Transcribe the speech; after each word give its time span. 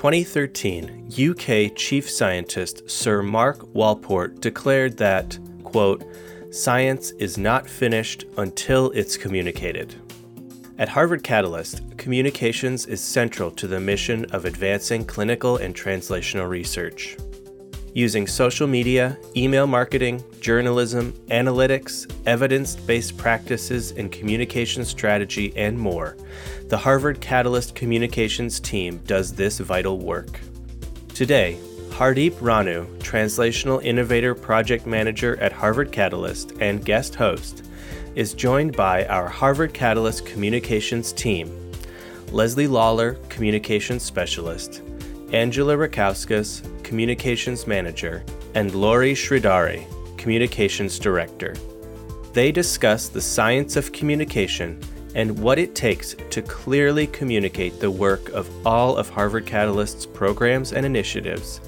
2013, 0.00 1.10
UK 1.12 1.76
chief 1.76 2.08
scientist 2.08 2.88
Sir 2.88 3.22
Mark 3.22 3.58
Walport 3.74 4.40
declared 4.40 4.96
that, 4.96 5.38
quote, 5.62 6.02
science 6.50 7.10
is 7.18 7.36
not 7.36 7.68
finished 7.68 8.24
until 8.38 8.90
it's 8.92 9.18
communicated. 9.18 9.94
At 10.78 10.88
Harvard 10.88 11.22
Catalyst, 11.22 11.82
communications 11.98 12.86
is 12.86 13.02
central 13.02 13.50
to 13.50 13.66
the 13.66 13.78
mission 13.78 14.24
of 14.32 14.46
advancing 14.46 15.04
clinical 15.04 15.58
and 15.58 15.74
translational 15.74 16.48
research. 16.48 17.18
Using 17.92 18.28
social 18.28 18.68
media, 18.68 19.18
email 19.36 19.66
marketing, 19.66 20.22
journalism, 20.40 21.12
analytics, 21.28 22.08
evidence 22.24 22.76
based 22.76 23.16
practices, 23.16 23.90
and 23.90 24.12
communication 24.12 24.84
strategy, 24.84 25.52
and 25.56 25.76
more, 25.76 26.16
the 26.68 26.78
Harvard 26.78 27.20
Catalyst 27.20 27.74
Communications 27.74 28.60
team 28.60 29.00
does 29.06 29.34
this 29.34 29.58
vital 29.58 29.98
work. 29.98 30.38
Today, 31.14 31.58
Hardeep 31.88 32.34
Ranu, 32.34 32.86
Translational 32.98 33.82
Innovator 33.82 34.36
Project 34.36 34.86
Manager 34.86 35.36
at 35.38 35.50
Harvard 35.50 35.90
Catalyst 35.90 36.52
and 36.60 36.84
guest 36.84 37.16
host, 37.16 37.64
is 38.14 38.34
joined 38.34 38.76
by 38.76 39.04
our 39.06 39.28
Harvard 39.28 39.74
Catalyst 39.74 40.24
Communications 40.26 41.12
team 41.12 41.56
Leslie 42.30 42.68
Lawler, 42.68 43.14
Communications 43.28 44.04
Specialist, 44.04 44.82
Angela 45.32 45.74
Rakauskas, 45.74 46.62
Communications 46.90 47.68
Manager, 47.68 48.24
and 48.56 48.74
Laurie 48.74 49.14
Sridhari, 49.14 49.86
Communications 50.18 50.98
Director. 50.98 51.54
They 52.32 52.50
discuss 52.50 53.08
the 53.08 53.20
science 53.20 53.76
of 53.76 53.92
communication 53.92 54.76
and 55.14 55.38
what 55.38 55.60
it 55.60 55.76
takes 55.76 56.16
to 56.30 56.42
clearly 56.42 57.06
communicate 57.06 57.78
the 57.78 57.92
work 57.92 58.30
of 58.30 58.50
all 58.66 58.96
of 58.96 59.08
Harvard 59.08 59.46
Catalyst's 59.46 60.04
programs 60.04 60.72
and 60.72 60.84
initiatives, 60.84 61.60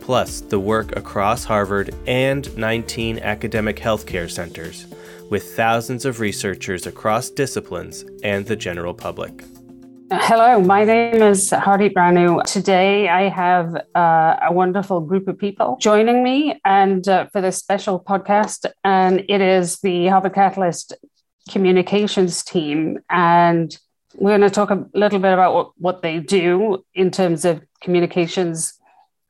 plus 0.00 0.40
the 0.40 0.58
work 0.58 0.96
across 0.96 1.44
Harvard 1.44 1.94
and 2.06 2.56
19 2.56 3.18
academic 3.18 3.76
healthcare 3.76 4.30
centers, 4.30 4.86
with 5.28 5.54
thousands 5.54 6.06
of 6.06 6.18
researchers 6.18 6.86
across 6.86 7.28
disciplines 7.28 8.06
and 8.22 8.46
the 8.46 8.56
general 8.56 8.94
public. 8.94 9.44
Hello, 10.14 10.60
my 10.60 10.84
name 10.84 11.22
is 11.22 11.48
Hardeep 11.48 11.94
Ranu. 11.94 12.42
Today 12.44 13.08
I 13.08 13.30
have 13.30 13.74
uh, 13.94 14.36
a 14.42 14.52
wonderful 14.52 15.00
group 15.00 15.26
of 15.26 15.38
people 15.38 15.78
joining 15.80 16.22
me 16.22 16.60
and 16.66 17.08
uh, 17.08 17.28
for 17.32 17.40
this 17.40 17.56
special 17.56 17.98
podcast, 17.98 18.70
and 18.84 19.24
it 19.26 19.40
is 19.40 19.78
the 19.78 20.08
Harvard 20.08 20.34
Catalyst 20.34 20.92
communications 21.48 22.44
team. 22.44 22.98
And 23.08 23.74
we're 24.14 24.36
going 24.36 24.42
to 24.42 24.50
talk 24.50 24.70
a 24.70 24.86
little 24.92 25.18
bit 25.18 25.32
about 25.32 25.54
what, 25.54 25.70
what 25.78 26.02
they 26.02 26.18
do 26.18 26.84
in 26.92 27.10
terms 27.10 27.46
of 27.46 27.62
communications 27.80 28.74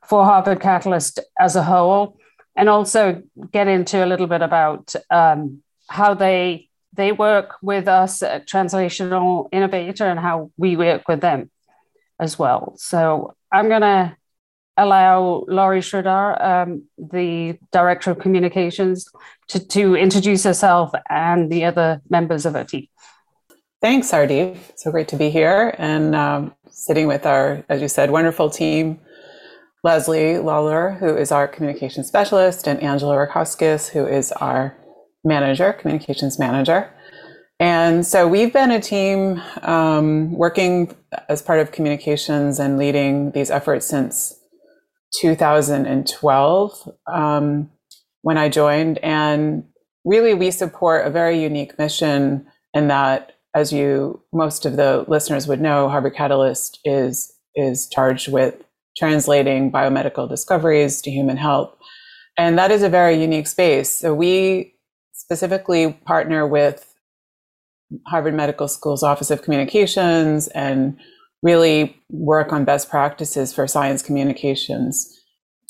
for 0.04 0.24
Harvard 0.24 0.60
Catalyst 0.60 1.20
as 1.38 1.54
a 1.54 1.62
whole, 1.62 2.18
and 2.56 2.68
also 2.68 3.22
get 3.52 3.68
into 3.68 4.04
a 4.04 4.06
little 4.06 4.26
bit 4.26 4.42
about 4.42 4.96
um, 5.12 5.62
how 5.88 6.14
they 6.14 6.68
they 6.92 7.12
work 7.12 7.56
with 7.62 7.88
us 7.88 8.22
at 8.22 8.46
Translational 8.46 9.48
Innovator 9.52 10.06
and 10.06 10.20
how 10.20 10.50
we 10.56 10.76
work 10.76 11.08
with 11.08 11.20
them 11.20 11.50
as 12.18 12.38
well. 12.38 12.74
So 12.76 13.34
I'm 13.50 13.68
going 13.68 13.80
to 13.82 14.16
allow 14.76 15.44
Laurie 15.48 15.80
Sridhar, 15.80 16.42
um, 16.42 16.84
the 16.98 17.58
Director 17.72 18.10
of 18.10 18.18
Communications, 18.18 19.08
to, 19.48 19.66
to 19.68 19.96
introduce 19.96 20.44
herself 20.44 20.92
and 21.08 21.50
the 21.50 21.64
other 21.64 22.00
members 22.08 22.46
of 22.46 22.56
our 22.56 22.64
team. 22.64 22.88
Thanks, 23.80 24.10
Hardeep. 24.10 24.58
So 24.76 24.90
great 24.90 25.08
to 25.08 25.16
be 25.16 25.28
here 25.28 25.74
and 25.76 26.14
um, 26.14 26.54
sitting 26.70 27.06
with 27.06 27.26
our, 27.26 27.64
as 27.68 27.82
you 27.82 27.88
said, 27.88 28.10
wonderful 28.10 28.48
team. 28.48 29.00
Leslie 29.84 30.38
Lawler, 30.38 30.92
who 30.92 31.16
is 31.16 31.32
our 31.32 31.48
communication 31.48 32.04
specialist, 32.04 32.68
and 32.68 32.80
Angela 32.80 33.16
Rakauskas, 33.16 33.88
who 33.88 34.06
is 34.06 34.30
our 34.32 34.76
manager, 35.24 35.72
communications 35.72 36.38
manager. 36.38 36.90
And 37.60 38.04
so 38.04 38.26
we've 38.26 38.52
been 38.52 38.72
a 38.72 38.80
team 38.80 39.40
um, 39.62 40.32
working 40.32 40.94
as 41.28 41.42
part 41.42 41.60
of 41.60 41.70
communications 41.70 42.58
and 42.58 42.76
leading 42.76 43.30
these 43.32 43.50
efforts 43.50 43.86
since 43.86 44.34
2012 45.20 46.92
um, 47.06 47.70
when 48.22 48.36
I 48.36 48.48
joined. 48.48 48.98
And 48.98 49.64
really, 50.04 50.34
we 50.34 50.50
support 50.50 51.06
a 51.06 51.10
very 51.10 51.40
unique 51.40 51.78
mission 51.78 52.46
in 52.74 52.88
that, 52.88 53.32
as 53.54 53.72
you 53.72 54.20
most 54.32 54.66
of 54.66 54.76
the 54.76 55.04
listeners 55.06 55.46
would 55.46 55.60
know, 55.60 55.88
Harvard 55.88 56.14
Catalyst 56.14 56.80
is 56.84 57.32
is 57.54 57.88
charged 57.88 58.32
with 58.32 58.54
translating 58.96 59.70
biomedical 59.70 60.28
discoveries 60.28 61.02
to 61.02 61.10
human 61.10 61.36
health, 61.36 61.76
and 62.38 62.58
that 62.58 62.70
is 62.70 62.82
a 62.82 62.88
very 62.88 63.20
unique 63.20 63.46
space. 63.46 63.94
So 63.94 64.14
we 64.14 64.74
specifically 65.22 65.92
partner 66.04 66.46
with 66.46 66.94
Harvard 68.08 68.34
Medical 68.34 68.66
School's 68.66 69.04
Office 69.04 69.30
of 69.30 69.42
Communications 69.42 70.48
and 70.48 70.98
really 71.42 71.96
work 72.10 72.52
on 72.52 72.64
best 72.64 72.90
practices 72.90 73.52
for 73.52 73.68
science 73.68 74.02
communications 74.02 75.20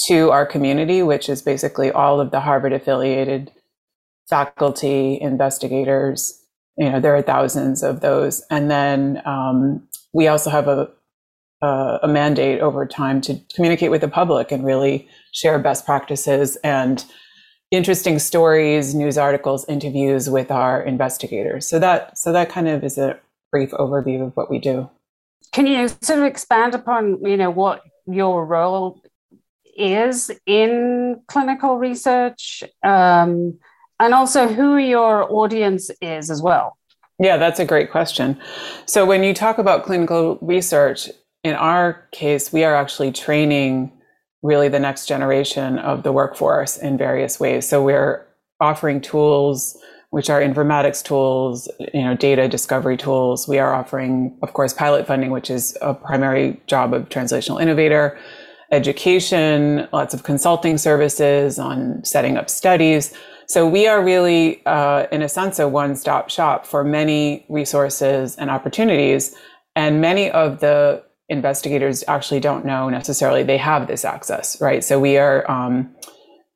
to 0.07 0.31
our 0.31 0.47
community, 0.47 1.03
which 1.03 1.29
is 1.29 1.43
basically 1.43 1.91
all 1.91 2.19
of 2.19 2.31
the 2.31 2.41
Harvard 2.41 2.73
affiliated 2.73 3.53
faculty, 4.29 5.21
investigators. 5.21 6.43
You 6.79 6.91
know, 6.91 7.01
there 7.01 7.15
are 7.15 7.23
thousands 7.23 7.83
of 7.83 8.01
those. 8.01 8.43
And 8.51 8.71
then 8.71 9.21
um, 9.27 9.87
we 10.15 10.29
also 10.29 10.49
have 10.49 10.67
a, 10.67 10.89
a, 11.61 11.99
a 12.05 12.09
mandate 12.09 12.61
over 12.61 12.87
time 12.87 13.21
to 13.23 13.39
communicate 13.55 13.91
with 13.91 14.01
the 14.01 14.09
public 14.09 14.51
and 14.51 14.65
really 14.65 15.07
share 15.33 15.59
best 15.59 15.85
practices 15.85 16.57
and 16.65 17.05
interesting 17.73 18.19
stories, 18.19 18.95
news 18.95 19.19
articles, 19.19 19.65
interviews 19.69 20.31
with 20.31 20.51
our 20.53 20.81
investigators. 20.83 21.67
So 21.67 21.81
that 21.81 22.17
so 22.17 22.31
that 22.33 22.49
kind 22.51 22.69
of 22.69 22.85
is 22.85 22.99
a 22.99 23.19
brief 23.51 23.71
overview 23.73 24.27
of 24.27 24.37
what 24.37 24.49
we 24.51 24.61
do. 24.61 24.89
Can 25.53 25.67
you 25.67 25.89
sort 25.89 26.21
of 26.21 26.25
expand 26.25 26.75
upon, 26.75 27.25
you 27.25 27.37
know, 27.37 27.51
what 27.51 27.83
your 28.07 28.47
role 28.47 29.03
is 29.77 30.31
in 30.47 31.21
clinical 31.27 31.79
research, 31.79 32.63
um, 32.83 33.59
and 33.99 34.15
also 34.15 34.49
who 34.49 34.77
your 34.77 35.31
audience 35.33 35.91
is 36.01 36.31
as 36.31 36.43
well? 36.43 36.77
Yeah, 37.19 37.37
that's 37.37 37.61
a 37.61 37.65
great 37.65 37.91
question. 37.91 38.39
So 38.87 39.07
when 39.07 39.23
you 39.23 39.33
talk 39.33 39.59
about 39.59 39.85
clinical 39.85 40.39
research, 40.41 41.11
in 41.45 41.55
our 41.55 42.07
case, 42.13 42.53
we 42.53 42.65
are 42.65 42.75
actually 42.75 43.13
training 43.13 43.93
really 44.43 44.69
the 44.69 44.81
next 44.81 45.07
generation 45.07 45.79
of 45.79 46.03
the 46.03 46.13
workforce 46.13 46.77
in 46.77 46.99
various 46.99 47.39
ways. 47.39 47.69
So 47.69 47.83
we're 47.83 48.27
offering 48.61 49.01
tools 49.01 49.77
which 50.13 50.29
are 50.29 50.43
informatics 50.43 51.03
tools, 51.03 51.71
you 51.95 52.03
know, 52.03 52.15
data 52.15 52.47
discovery 52.47 52.99
tools. 52.99 53.49
We 53.49 53.59
are 53.59 53.73
offering, 53.73 54.37
of 54.43 54.53
course, 54.53 54.75
pilot 54.75 55.07
funding, 55.07 55.31
which 55.31 55.49
is 55.49 55.75
a 55.81 55.95
primary 55.95 56.61
job 56.67 56.93
of 56.93 57.09
Translational 57.09 57.63
Innovator, 57.63 58.19
education, 58.73 59.89
lots 59.91 60.13
of 60.13 60.23
consulting 60.23 60.77
services 60.77 61.59
on 61.59 62.05
setting 62.05 62.37
up 62.37 62.51
studies. 62.51 63.15
So 63.47 63.67
we 63.67 63.87
are 63.87 64.05
really, 64.05 64.61
uh, 64.67 65.07
in 65.11 65.23
a 65.23 65.31
sense, 65.31 65.59
a 65.59 65.67
one-stop 65.67 66.29
shop 66.29 66.67
for 66.67 66.85
many 66.85 67.47
resources 67.49 68.37
and 68.37 68.51
opportunities. 68.51 69.35
And 69.77 70.03
many 70.03 70.31
of 70.31 70.61
the 70.61 71.03
investigators 71.33 72.05
actually 72.07 72.41
don't 72.41 72.65
know 72.65 72.89
necessarily 72.89 73.43
they 73.43 73.57
have 73.57 73.87
this 73.89 74.05
access, 74.05 74.61
right? 74.61 74.85
So 74.85 75.01
we 75.01 75.17
are 75.17 75.51
um, 75.51 75.95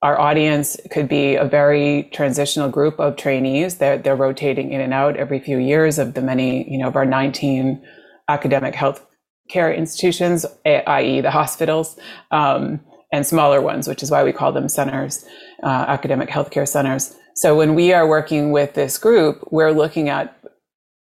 our 0.03 0.21
audience 0.21 0.77
could 0.93 1.09
be 1.09 1.35
a 1.35 1.45
very 1.45 2.09
transitional 2.13 2.69
group 2.69 3.01
of 3.01 3.17
trainees. 3.17 3.79
They're, 3.79 3.99
they're 3.99 4.15
rotating 4.15 4.73
in 4.73 4.81
and 4.81 4.93
out 4.93 5.17
every 5.17 5.41
few 5.41 5.59
years 5.59 5.99
of 5.99 6.15
the 6.15 6.23
many, 6.23 6.71
you 6.71 6.79
know, 6.79 6.89
of 6.89 6.97
our 6.97 7.07
19 7.07 7.83
academic 8.29 8.75
health 8.75 9.05
care 9.49 9.73
institutions, 9.73 10.45
i.e., 10.65 11.21
the 11.21 11.31
hospitals, 11.31 11.99
um, 12.31 12.81
and 13.13 13.27
smaller 13.27 13.61
ones, 13.61 13.89
which 13.89 14.03
is 14.03 14.11
why 14.11 14.23
we 14.23 14.33
call 14.33 14.53
them 14.53 14.69
centers, 14.69 15.25
uh, 15.63 15.87
academic 15.89 16.29
healthcare 16.29 16.69
centers. 16.69 17.17
So 17.35 17.57
when 17.57 17.75
we 17.75 17.93
are 17.93 18.07
working 18.07 18.53
with 18.53 18.75
this 18.75 18.99
group, 18.99 19.49
we're 19.51 19.73
looking 19.73 20.09
at 20.09 20.39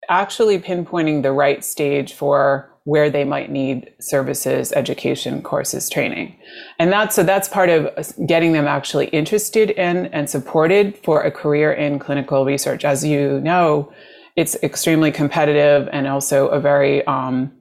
actually 0.09 0.59
pinpointing 0.59 1.23
the 1.23 1.31
right 1.31 1.63
stage 1.63 2.13
for 2.13 2.71
where 2.87 3.09
they 3.09 3.25
might 3.25 3.51
need 3.51 3.91
services, 3.99 4.71
education, 4.71 5.41
courses, 5.41 5.89
training. 5.89 6.33
And 6.79 6.89
that's 6.89 7.17
so 7.17 7.21
that's 7.21 7.49
part 7.49 7.69
of 7.69 7.89
getting 8.25 8.53
them 8.53 8.65
actually 8.65 9.07
interested 9.07 9.71
in 9.71 10.05
and 10.13 10.29
supported 10.29 10.97
for 11.03 11.21
a 11.21 11.29
career 11.29 11.73
in 11.73 11.99
clinical 11.99 12.45
research. 12.45 12.85
As 12.85 13.03
you 13.03 13.41
know, 13.41 13.91
it's 14.37 14.55
extremely 14.63 15.11
competitive 15.11 15.89
and 15.91 16.07
also 16.07 16.47
a 16.47 16.61
very 16.61 17.05
um, 17.07 17.51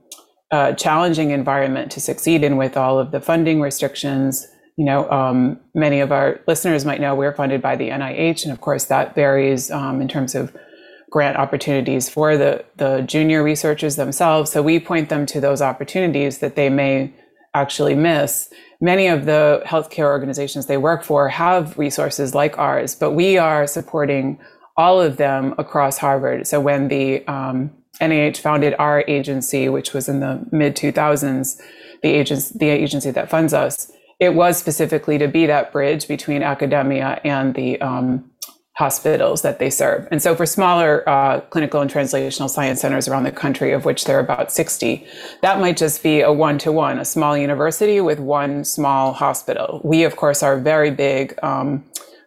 uh, 0.53 0.75
challenging 0.75 1.33
environment 1.33 1.91
to 1.91 2.01
succeed 2.01 2.45
in 2.45 2.57
with 2.57 2.77
all 2.77 2.97
of 2.97 3.11
the 3.11 3.21
funding 3.21 3.61
restrictions. 3.61 4.47
You 4.77 4.85
know, 4.85 5.11
um, 5.11 5.59
many 5.75 5.99
of 5.99 6.13
our 6.13 6.39
listeners 6.47 6.85
might 6.85 7.01
know 7.01 7.17
we're 7.17 7.35
funded 7.35 7.61
by 7.61 7.75
the 7.75 7.89
NIH, 7.89 8.45
and 8.45 8.53
of 8.53 8.61
course 8.61 8.85
that 8.85 9.17
varies 9.17 9.73
um, 9.73 10.01
in 10.01 10.07
terms 10.07 10.37
of 10.37 10.57
grant 11.17 11.39
opportunities 11.39 12.11
for 12.11 12.37
the, 12.37 12.63
the 12.77 13.01
junior 13.01 13.43
researchers 13.43 13.97
themselves. 13.97 14.53
So 14.53 14.63
we 14.63 14.79
point 14.79 15.09
them 15.09 15.25
to 15.25 15.41
those 15.41 15.63
opportunities 15.63 16.41
that 16.41 16.57
they 16.57 16.69
may 16.69 17.11
actually 17.55 17.95
miss. 17.95 18.53
Many 18.83 19.07
of 19.07 19.25
the 19.25 19.63
healthcare 19.65 20.05
organizations 20.05 20.67
they 20.67 20.77
work 20.77 21.03
for 21.03 21.31
have 21.31 21.79
resources 21.79 22.35
like 22.35 22.59
ours, 22.59 22.95
but 22.95 23.13
we 23.13 23.39
are 23.39 23.67
supporting 23.67 24.39
all 24.77 25.01
of 25.01 25.17
them 25.17 25.55
across 25.57 25.97
Harvard. 25.97 26.47
So 26.47 26.61
when 26.61 26.89
the 26.89 27.27
um, 27.27 27.71
NIH 27.99 28.37
founded 28.37 28.75
our 28.79 29.03
agency, 29.09 29.71
which 29.71 29.95
was 29.95 30.11
in 30.11 30.21
the 30.21 30.47
mid 30.53 30.77
2000s, 30.77 31.59
the 32.03 32.11
agency, 32.11 32.59
the 32.59 32.69
agency 32.69 33.11
that 33.11 33.31
funds 33.31 33.55
us, 33.55 33.91
it 34.21 34.35
was 34.35 34.59
specifically 34.59 35.17
to 35.17 35.29
be 35.29 35.47
that 35.47 35.73
bridge 35.73 36.09
between 36.09 36.43
academia 36.43 37.23
and 37.25 37.55
the 37.55 37.81
um, 37.81 38.31
hospitals 38.77 39.41
that 39.41 39.59
they 39.59 39.71
serve. 39.71 40.07
And 40.11 40.23
so 40.23 40.35
for 40.35 40.45
smaller 40.45 41.09
uh, 41.09 41.41
clinical 41.41 41.81
and 41.81 41.91
translational 41.91 42.51
science 42.51 42.83
centers 42.83 43.09
around 43.09 43.25
the 43.25 43.33
country, 43.33 43.73
of 43.73 43.87
which 43.87 44.05
there 44.05 44.19
are 44.19 44.21
about 44.21 44.53
60, 44.53 45.07
that 45.41 45.61
might 45.61 45.79
just 45.79 46.03
be 46.03 46.21
a 46.21 46.31
one 46.31 46.59
to 46.59 46.71
one, 46.71 46.99
a 46.99 47.05
small 47.05 47.39
university 47.39 48.03
with 48.03 48.21
one 48.21 48.65
small 48.65 49.15
hospital. 49.15 49.81
We, 49.83 50.05
of 50.05 50.17
course, 50.17 50.43
are 50.43 50.61
very 50.61 50.91
big 50.91 51.39
um, 51.43 51.85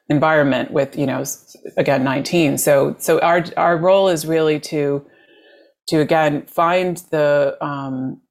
environment 0.10 0.72
with, 0.72 0.98
you 0.98 1.06
know, 1.06 1.24
again, 1.78 2.04
19. 2.04 2.58
So, 2.58 2.96
so 2.98 3.20
our, 3.20 3.46
our 3.56 3.78
role 3.78 4.10
is 4.10 4.26
really 4.26 4.60
to, 4.62 5.06
to 5.90 6.00
again, 6.00 6.48
find 6.48 6.98
the, 7.12 7.58
um, 7.62 8.22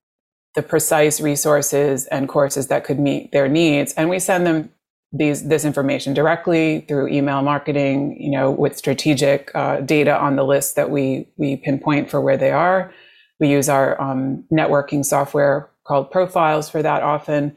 the 0.56 0.62
precise 0.62 1.20
resources 1.20 2.06
and 2.06 2.28
courses 2.28 2.66
that 2.66 2.82
could 2.82 2.98
meet 2.98 3.30
their 3.30 3.46
needs. 3.46 3.92
And 3.92 4.10
we 4.10 4.18
send 4.18 4.44
them 4.44 4.70
these 5.12 5.48
this 5.48 5.64
information 5.64 6.12
directly 6.12 6.84
through 6.86 7.08
email 7.08 7.40
marketing 7.40 8.16
you 8.20 8.30
know 8.30 8.50
with 8.50 8.76
strategic 8.76 9.50
uh, 9.54 9.80
data 9.80 10.18
on 10.18 10.36
the 10.36 10.44
list 10.44 10.76
that 10.76 10.90
we 10.90 11.26
we 11.36 11.56
pinpoint 11.56 12.10
for 12.10 12.20
where 12.20 12.36
they 12.36 12.50
are. 12.50 12.92
We 13.40 13.48
use 13.48 13.68
our 13.68 14.00
um, 14.00 14.44
networking 14.52 15.04
software 15.04 15.70
called 15.86 16.10
profiles 16.10 16.68
for 16.68 16.82
that 16.82 17.02
often. 17.02 17.56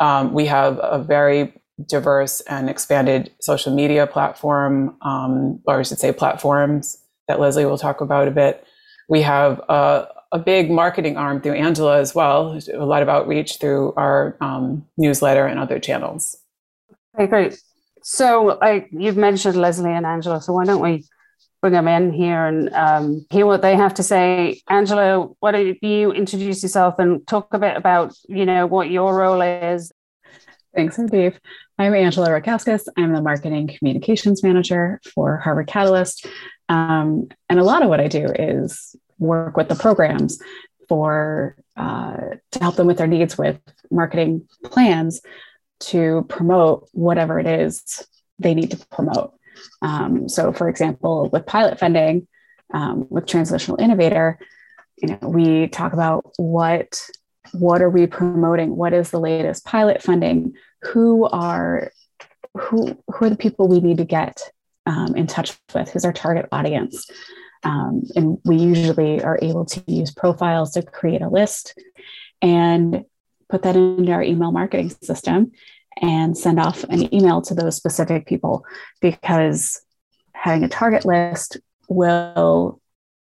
Um, 0.00 0.32
we 0.32 0.46
have 0.46 0.78
a 0.82 1.02
very 1.02 1.54
diverse 1.86 2.40
and 2.42 2.68
expanded 2.68 3.30
social 3.40 3.74
media 3.74 4.06
platform 4.06 4.94
um, 5.00 5.60
or 5.66 5.80
i 5.80 5.82
should 5.82 5.98
say 5.98 6.12
platforms 6.12 6.98
that 7.26 7.40
leslie 7.40 7.64
will 7.64 7.78
talk 7.78 8.00
about 8.00 8.28
a 8.28 8.30
bit. 8.30 8.66
We 9.08 9.22
have 9.22 9.60
a, 9.68 10.08
a 10.32 10.38
big 10.38 10.70
marketing 10.70 11.16
arm 11.16 11.40
through 11.40 11.54
angela 11.54 11.98
as 11.98 12.14
well 12.14 12.58
a 12.74 12.84
lot 12.84 13.02
of 13.02 13.08
outreach 13.08 13.58
through 13.58 13.94
our 13.96 14.36
um, 14.40 14.84
newsletter 14.98 15.46
and 15.46 15.58
other 15.58 15.78
channels 15.78 16.36
Okay, 17.14 17.26
great. 17.26 17.60
So, 18.02 18.58
like 18.60 18.88
you've 18.92 19.16
mentioned 19.16 19.56
Leslie 19.56 19.92
and 19.92 20.06
Angela, 20.06 20.40
so 20.40 20.52
why 20.52 20.64
don't 20.64 20.82
we 20.82 21.04
bring 21.60 21.72
them 21.72 21.88
in 21.88 22.12
here 22.12 22.46
and 22.46 22.72
um, 22.72 23.26
hear 23.30 23.46
what 23.46 23.62
they 23.62 23.76
have 23.76 23.94
to 23.94 24.02
say? 24.02 24.62
Angela, 24.68 25.28
why 25.40 25.52
don't 25.52 25.82
you 25.82 26.12
introduce 26.12 26.62
yourself 26.62 26.98
and 26.98 27.26
talk 27.26 27.52
a 27.52 27.58
bit 27.58 27.76
about, 27.76 28.14
you 28.28 28.46
know, 28.46 28.66
what 28.66 28.90
your 28.90 29.14
role 29.14 29.42
is? 29.42 29.92
Thanks, 30.74 30.96
Dave. 30.96 31.38
I'm 31.78 31.94
Angela 31.94 32.28
Rakauskas. 32.28 32.86
I'm 32.96 33.12
the 33.12 33.20
marketing 33.20 33.68
communications 33.76 34.42
manager 34.42 35.00
for 35.12 35.38
Harvard 35.38 35.66
Catalyst. 35.66 36.26
Um, 36.68 37.28
and 37.48 37.58
a 37.58 37.64
lot 37.64 37.82
of 37.82 37.88
what 37.88 38.00
I 38.00 38.06
do 38.06 38.26
is 38.26 38.94
work 39.18 39.56
with 39.56 39.68
the 39.68 39.74
programs 39.74 40.40
for 40.88 41.56
uh, 41.76 42.16
to 42.52 42.58
help 42.60 42.76
them 42.76 42.86
with 42.86 42.98
their 42.98 43.06
needs 43.06 43.36
with 43.36 43.58
marketing 43.90 44.48
plans 44.64 45.20
to 45.80 46.24
promote 46.28 46.88
whatever 46.92 47.38
it 47.38 47.46
is 47.46 48.06
they 48.38 48.54
need 48.54 48.70
to 48.70 48.86
promote. 48.88 49.34
Um, 49.82 50.28
so, 50.28 50.52
for 50.52 50.68
example, 50.68 51.28
with 51.32 51.46
pilot 51.46 51.78
funding, 51.78 52.26
um, 52.72 53.06
with 53.10 53.26
Translational 53.26 53.80
Innovator, 53.80 54.38
you 54.98 55.08
know, 55.08 55.28
we 55.28 55.66
talk 55.68 55.92
about 55.92 56.32
what 56.36 57.00
what 57.52 57.82
are 57.82 57.90
we 57.90 58.06
promoting? 58.06 58.76
What 58.76 58.92
is 58.92 59.10
the 59.10 59.20
latest 59.20 59.64
pilot 59.64 60.02
funding? 60.02 60.54
Who 60.82 61.24
are 61.26 61.90
who 62.56 62.98
who 63.08 63.24
are 63.24 63.30
the 63.30 63.36
people 63.36 63.68
we 63.68 63.80
need 63.80 63.98
to 63.98 64.04
get 64.04 64.40
um, 64.86 65.14
in 65.16 65.26
touch 65.26 65.56
with? 65.74 65.90
Who's 65.90 66.04
our 66.04 66.12
target 66.12 66.46
audience? 66.52 67.06
Um, 67.62 68.02
and 68.16 68.38
we 68.44 68.56
usually 68.56 69.22
are 69.22 69.38
able 69.42 69.66
to 69.66 69.82
use 69.86 70.10
profiles 70.10 70.72
to 70.72 70.82
create 70.82 71.20
a 71.22 71.28
list 71.28 71.78
and 72.40 73.04
put 73.50 73.62
that 73.62 73.76
into 73.76 74.12
our 74.12 74.22
email 74.22 74.52
marketing 74.52 74.90
system 75.02 75.52
and 76.00 76.36
send 76.36 76.58
off 76.58 76.84
an 76.84 77.12
email 77.14 77.42
to 77.42 77.54
those 77.54 77.76
specific 77.76 78.26
people 78.26 78.64
because 79.00 79.80
having 80.32 80.64
a 80.64 80.68
target 80.68 81.04
list 81.04 81.58
will 81.88 82.80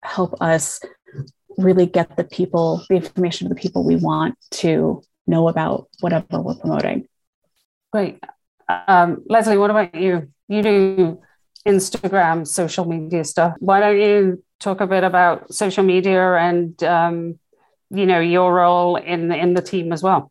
help 0.03 0.35
us 0.43 0.81
really 1.57 1.87
get 1.87 2.17
the 2.17 2.25
people 2.25 2.85
the 2.89 2.97
information 2.97 3.49
to 3.49 3.55
the 3.55 3.61
people 3.61 3.85
we 3.85 3.97
want 3.97 4.37
to 4.51 5.03
know 5.27 5.49
about 5.49 5.89
whatever 6.01 6.41
we're 6.41 6.55
promoting. 6.55 7.07
Great. 7.93 8.23
Um, 8.69 9.23
leslie 9.27 9.59
what 9.59 9.71
about 9.71 9.95
you? 9.95 10.29
You 10.49 10.63
do 10.63 11.21
instagram 11.67 12.47
social 12.47 12.85
media 12.85 13.25
stuff. 13.25 13.55
Why 13.59 13.81
don't 13.81 14.01
you 14.01 14.43
talk 14.59 14.81
a 14.81 14.87
bit 14.87 15.05
about 15.05 15.53
social 15.53 15.85
media 15.85 16.35
and 16.35 16.83
um, 16.83 17.39
you 17.91 18.07
know 18.07 18.21
your 18.21 18.55
role 18.55 18.97
in 18.97 19.31
in 19.33 19.55
the 19.55 19.63
team 19.63 19.93
as 19.93 20.03
well. 20.03 20.31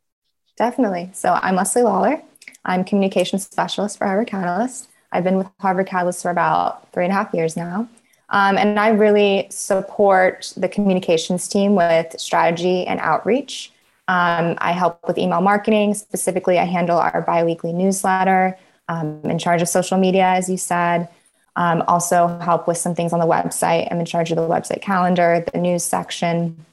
Definitely. 0.57 1.09
So 1.13 1.37
i'm 1.41 1.55
leslie 1.55 1.83
lawler. 1.83 2.21
I'm 2.65 2.83
communications 2.83 3.45
specialist 3.45 3.97
for 3.97 4.05
harvard 4.05 4.27
catalyst. 4.27 4.89
I've 5.11 5.23
been 5.23 5.37
with 5.37 5.47
harvard 5.59 5.87
catalyst 5.87 6.21
for 6.21 6.31
about 6.31 6.91
three 6.91 7.05
and 7.05 7.11
a 7.11 7.15
half 7.15 7.33
years 7.33 7.55
now. 7.55 7.87
Um, 8.29 8.57
and 8.57 8.79
i 8.79 8.89
really 8.89 9.47
support 9.49 10.53
the 10.55 10.69
communications 10.69 11.47
team 11.47 11.75
with 11.75 12.19
strategy 12.19 12.85
and 12.87 12.99
outreach. 12.99 13.71
Um, 14.07 14.57
i 14.59 14.71
help 14.71 15.07
with 15.07 15.17
email 15.17 15.41
marketing. 15.41 15.93
Specifically 15.93 16.57
i 16.57 16.65
handle 16.65 16.97
our 16.97 17.21
biweekly 17.21 17.73
newsletter 17.73 18.57
um, 18.87 19.21
in 19.23 19.37
charge 19.37 19.61
of 19.61 19.67
social 19.69 19.97
media 19.97 20.25
as 20.25 20.49
you 20.49 20.57
said. 20.57 21.09
Um, 21.55 21.83
also 21.89 22.39
help 22.39 22.67
with 22.67 22.77
some 22.77 22.95
things 22.95 23.11
on 23.11 23.19
the 23.19 23.25
website. 23.25 23.91
I'm 23.91 23.99
in 23.99 24.05
charge 24.05 24.31
of 24.31 24.37
the 24.37 24.43
website 24.43 24.81
calendar 24.81 25.43
the 25.51 25.59
news 25.59 25.83
section 25.83 26.65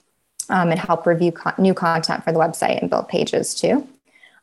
um, 0.50 0.70
and 0.70 0.78
help 0.78 1.06
review 1.06 1.32
new 1.58 1.74
content 1.74 2.24
for 2.24 2.32
the 2.32 2.38
website 2.38 2.80
and 2.80 2.90
build 2.90 3.08
pages 3.08 3.54
too. 3.54 3.86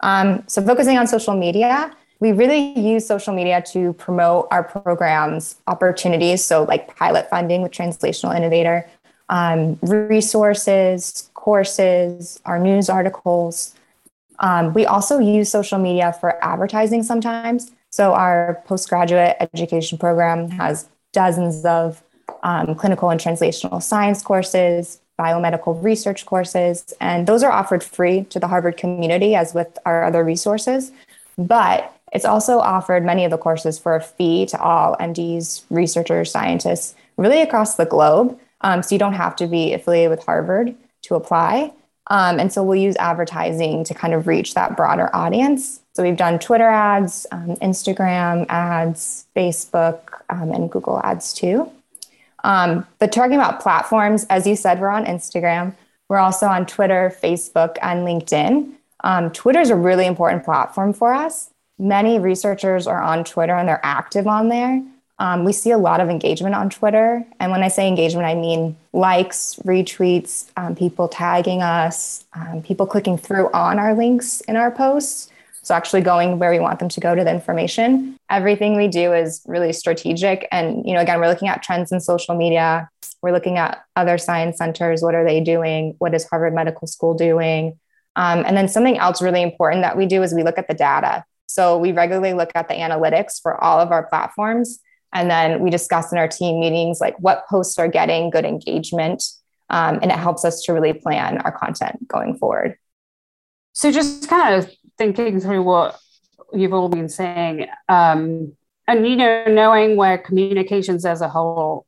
Um, 0.02 0.44
so, 0.48 0.62
focusing 0.62 0.98
on 0.98 1.08
social 1.08 1.36
media, 1.36 1.96
we 2.20 2.32
really 2.32 2.78
use 2.80 3.06
social 3.06 3.34
media 3.34 3.62
to 3.72 3.94
promote 3.94 4.48
our 4.52 4.64
programs 4.64 5.56
opportunities. 5.68 6.44
So, 6.44 6.64
like 6.64 6.96
pilot 6.96 7.30
funding 7.30 7.62
with 7.62 7.72
Translational 7.72 8.36
Innovator, 8.36 8.88
um, 9.30 9.80
resources, 9.82 11.30
courses, 11.34 12.40
our 12.46 12.60
news 12.60 12.90
articles. 12.90 13.76
Um, 14.40 14.74
we 14.74 14.86
also 14.86 15.20
use 15.20 15.50
social 15.50 15.80
media 15.80 16.14
for 16.20 16.44
advertising 16.44 17.04
sometimes. 17.04 17.72
So, 17.90 18.14
our 18.14 18.62
postgraduate 18.66 19.38
education 19.40 19.98
program 19.98 20.50
has 20.52 20.88
dozens 21.14 21.64
of 21.64 22.04
um, 22.44 22.76
clinical 22.76 23.10
and 23.10 23.20
translational 23.20 23.82
science 23.82 24.22
courses, 24.22 25.00
biomedical 25.24 25.82
research 25.82 26.26
courses, 26.26 26.94
and 27.00 27.28
those 27.28 27.44
are 27.44 27.52
offered 27.52 27.84
free 27.84 28.26
to 28.26 28.40
the 28.40 28.48
Harvard 28.48 28.76
community, 28.78 29.36
as 29.36 29.54
with 29.54 29.78
our 29.86 30.04
other 30.04 30.24
resources. 30.24 30.92
But 31.38 31.96
it's 32.12 32.26
also 32.26 32.60
offered 32.60 33.04
many 33.04 33.24
of 33.26 33.32
the 33.32 33.38
courses 33.38 33.80
for 33.80 33.96
a 33.96 34.02
fee 34.02 34.46
to 34.48 34.62
all 34.62 34.96
MDs, 34.98 35.64
researchers, 35.70 36.32
scientists, 36.32 36.96
really 37.18 37.42
across 37.42 37.76
the 37.76 37.86
globe. 37.86 38.38
Um, 38.62 38.84
so 38.84 38.96
you 38.96 39.00
don't 39.00 39.14
have 39.14 39.36
to 39.38 39.48
be 39.48 39.74
affiliated 39.74 40.12
with 40.12 40.24
Harvard 40.24 40.76
to 41.04 41.16
apply. 41.16 41.74
Um, 42.08 42.40
and 42.40 42.52
so 42.52 42.64
we'll 42.64 42.80
use 42.80 42.96
advertising 42.98 43.84
to 43.86 43.94
kind 43.94 44.14
of 44.14 44.28
reach 44.28 44.54
that 44.54 44.76
broader 44.76 45.10
audience. 45.16 45.82
So 45.94 46.04
we've 46.04 46.18
done 46.18 46.38
Twitter 46.40 46.68
ads, 46.68 47.26
um, 47.32 47.56
Instagram 47.58 48.46
ads, 48.50 49.26
Facebook, 49.36 50.22
um, 50.30 50.52
and 50.52 50.70
Google 50.70 51.02
ads 51.04 51.34
too. 51.34 51.72
Um, 52.44 52.86
but 53.00 53.12
talking 53.12 53.36
about 53.36 53.62
platforms, 53.62 54.26
as 54.30 54.46
you 54.46 54.56
said, 54.56 54.80
we're 54.80 54.90
on 54.90 55.06
Instagram. 55.06 55.76
We're 56.10 56.18
also 56.18 56.46
on 56.48 56.66
Twitter, 56.66 57.16
Facebook, 57.22 57.78
and 57.82 58.06
LinkedIn. 58.06 58.74
Um, 59.04 59.32
Twitter 59.32 59.60
is 59.60 59.70
a 59.70 59.76
really 59.76 60.06
important 60.06 60.44
platform 60.44 60.94
for 60.94 61.14
us. 61.14 61.50
Many 61.80 62.20
researchers 62.20 62.88
are 62.88 63.02
on 63.02 63.24
Twitter 63.24 63.56
and 63.56 63.68
they're 63.68 63.80
active 63.84 64.28
on 64.28 64.50
there. 64.50 64.84
Um, 65.20 65.44
we 65.46 65.54
see 65.54 65.72
a 65.72 65.78
lot 65.78 66.02
of 66.02 66.10
engagement 66.10 66.56
on 66.56 66.70
Twitter. 66.70 67.26
And 67.40 67.52
when 67.52 67.64
I 67.64 67.68
say 67.68 67.88
engagement, 67.88 68.26
I 68.26 68.36
mean 68.36 68.76
likes, 68.94 69.56
retweets, 69.64 70.50
um, 70.58 70.76
people 70.76 71.08
tagging 71.08 71.62
us, 71.62 72.26
um, 72.34 72.62
people 72.62 72.86
clicking 72.86 73.18
through 73.18 73.52
on 73.52 73.80
our 73.80 73.94
links 73.94 74.42
in 74.42 74.56
our 74.56 74.72
posts. 74.72 75.30
So, 75.64 75.74
actually 75.74 76.02
going 76.02 76.40
where 76.40 76.52
we 76.52 76.60
want 76.60 76.80
them 76.80 76.90
to 76.90 77.00
go 77.00 77.16
to 77.16 77.24
the 77.24 77.32
information. 77.32 78.18
Everything 78.30 78.76
we 78.76 78.88
do 78.88 79.14
is 79.14 79.42
really 79.46 79.74
strategic. 79.74 80.48
And, 80.52 80.86
you 80.86 80.94
know, 80.94 81.00
again, 81.00 81.20
we're 81.20 81.30
looking 81.30 81.48
at 81.48 81.64
trends 81.64 81.92
in 81.92 82.00
social 82.00 82.36
media. 82.36 82.90
We're 83.22 83.32
looking 83.32 83.58
at 83.58 83.84
other 83.96 84.18
science 84.18 84.58
centers. 84.58 85.02
What 85.02 85.16
are 85.16 85.24
they 85.24 85.40
doing? 85.40 85.96
What 86.00 86.14
is 86.14 86.28
Harvard 86.28 86.54
Medical 86.54 86.88
School 86.88 87.14
doing? 87.14 87.80
Um, 88.16 88.44
and 88.46 88.56
then 88.56 88.68
something 88.68 88.98
else 88.98 89.22
really 89.22 89.42
important 89.42 89.82
that 89.84 89.98
we 89.98 90.06
do 90.06 90.22
is 90.22 90.34
we 90.34 90.44
look 90.44 90.58
at 90.58 90.68
the 90.68 90.74
data. 90.74 91.24
So, 91.48 91.78
we 91.78 91.92
regularly 91.92 92.34
look 92.34 92.52
at 92.56 92.68
the 92.68 92.76
analytics 92.76 93.42
for 93.42 93.62
all 93.64 93.80
of 93.80 93.92
our 93.92 94.06
platforms 94.08 94.80
and 95.14 95.30
then 95.30 95.62
we 95.62 95.70
discuss 95.70 96.12
in 96.12 96.18
our 96.18 96.28
team 96.28 96.60
meetings 96.60 97.00
like 97.00 97.16
what 97.20 97.48
posts 97.48 97.78
are 97.78 97.88
getting 97.88 98.32
good 98.32 98.46
engagement. 98.46 99.24
Um, 99.70 100.00
and 100.02 100.12
it 100.12 100.18
helps 100.18 100.44
us 100.44 100.62
to 100.64 100.74
really 100.74 100.94
plan 100.94 101.38
our 101.40 101.52
content 101.52 102.08
going 102.08 102.38
forward. 102.38 102.78
So, 103.74 103.92
just 103.92 104.30
kind 104.30 104.56
of 104.56 104.72
thinking 104.98 105.40
through 105.40 105.64
what 105.64 106.00
you've 106.54 106.74
all 106.74 106.90
been 106.90 107.10
saying, 107.10 107.68
um, 107.90 108.54
and 108.88 109.08
you 109.08 109.16
know, 109.16 109.46
knowing 109.48 109.96
where 109.96 110.18
communications 110.18 111.06
as 111.06 111.22
a 111.22 111.30
whole 111.30 111.86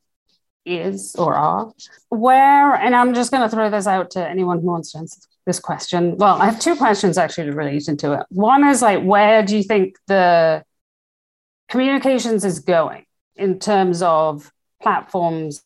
is 0.66 1.16
or 1.16 1.36
are, 1.36 1.72
where, 2.10 2.74
and 2.76 2.96
I'm 2.96 3.14
just 3.14 3.32
going 3.32 3.48
to 3.48 3.56
throw 3.56 3.70
this 3.70 3.88
out 3.88 4.12
to 4.12 4.28
anyone 4.28 4.60
who 4.60 4.68
wants 4.68 4.92
to 4.94 5.00
answer 5.00 5.20
this 5.46 5.60
question. 5.60 6.18
Well, 6.18 6.42
I 6.42 6.46
have 6.46 6.60
two 6.60 6.76
questions 6.76 7.18
actually 7.18 7.52
related 7.52 8.00
to 8.00 8.14
it. 8.14 8.26
One 8.30 8.68
is 8.68 8.82
like, 8.82 9.04
where 9.04 9.44
do 9.44 9.56
you 9.56 9.64
think 9.64 9.96
the 10.08 10.64
communications 11.70 12.44
is 12.44 12.60
going? 12.60 13.06
in 13.36 13.60
terms 13.60 14.02
of 14.02 14.52
platforms 14.82 15.64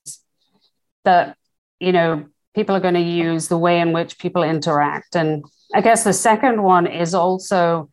that 1.04 1.38
you 1.80 1.92
know 1.92 2.26
people 2.56 2.76
are 2.76 2.80
going 2.80 2.94
to 2.94 3.00
use 3.00 3.48
the 3.48 3.58
way 3.58 3.80
in 3.80 3.94
which 3.94 4.20
people 4.20 4.44
interact 4.44 5.16
and 5.16 5.44
i 5.74 5.82
guess 5.82 6.04
the 6.04 6.14
second 6.14 6.62
one 6.62 6.88
is 6.88 7.14
also 7.14 7.90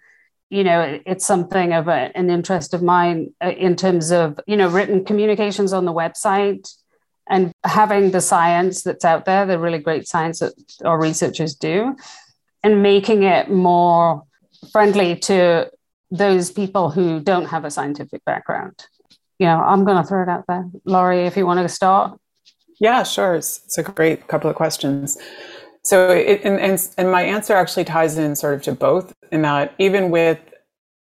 you 0.51 0.65
know 0.65 1.01
it's 1.07 1.27
something 1.27 1.73
of 1.73 1.89
a, 1.89 2.11
an 2.15 2.31
interest 2.31 2.75
of 2.75 2.83
mine 2.83 3.33
uh, 3.45 3.51
in 3.51 3.77
terms 3.77 4.11
of 4.11 4.39
you 4.47 4.57
know 4.57 4.69
written 4.69 5.05
communications 5.05 5.73
on 5.73 5.85
the 5.85 5.93
website 5.93 6.69
and 7.29 7.53
having 7.65 8.11
the 8.13 8.21
science 8.21 8.83
that's 8.83 9.05
out 9.05 9.25
there 9.25 9.47
the 9.47 9.59
really 9.59 9.79
great 9.79 10.07
science 10.07 10.39
that 10.39 10.53
our 10.85 11.01
researchers 11.01 11.55
do 11.55 11.97
and 12.63 12.83
making 12.83 13.23
it 13.23 13.51
more 13.51 14.23
friendly 14.73 15.17
to 15.17 15.71
those 16.11 16.51
people 16.51 16.91
who 16.91 17.21
don't 17.21 17.47
have 17.47 17.65
a 17.65 17.71
scientific 17.71 18.25
background 18.25 18.87
you 19.39 19.47
know, 19.47 19.61
I'm 19.61 19.85
going 19.85 20.03
to 20.03 20.09
throw 20.09 20.23
it 20.23 20.29
out 20.29 20.45
there. 20.49 20.69
Laurie, 20.85 21.27
if 21.27 21.37
you 21.37 21.47
want 21.47 21.61
to 21.61 21.69
start. 21.69 22.19
Yeah, 22.81 23.03
sure. 23.03 23.35
It's, 23.35 23.63
it's 23.65 23.79
a 23.79 23.83
great 23.83 24.29
couple 24.29 24.49
of 24.49 24.57
questions. 24.57 25.19
So, 25.87 26.11
it, 26.11 26.41
and, 26.43 26.59
and, 26.59 26.89
and 26.99 27.13
my 27.13 27.23
answer 27.23 27.55
actually 27.55 27.85
ties 27.85 28.19
in 28.19 28.35
sort 28.35 28.55
of 28.55 28.63
to 28.63 28.73
both, 28.73 29.15
in 29.31 29.43
that 29.43 29.73
even 29.79 30.11
with 30.11 30.41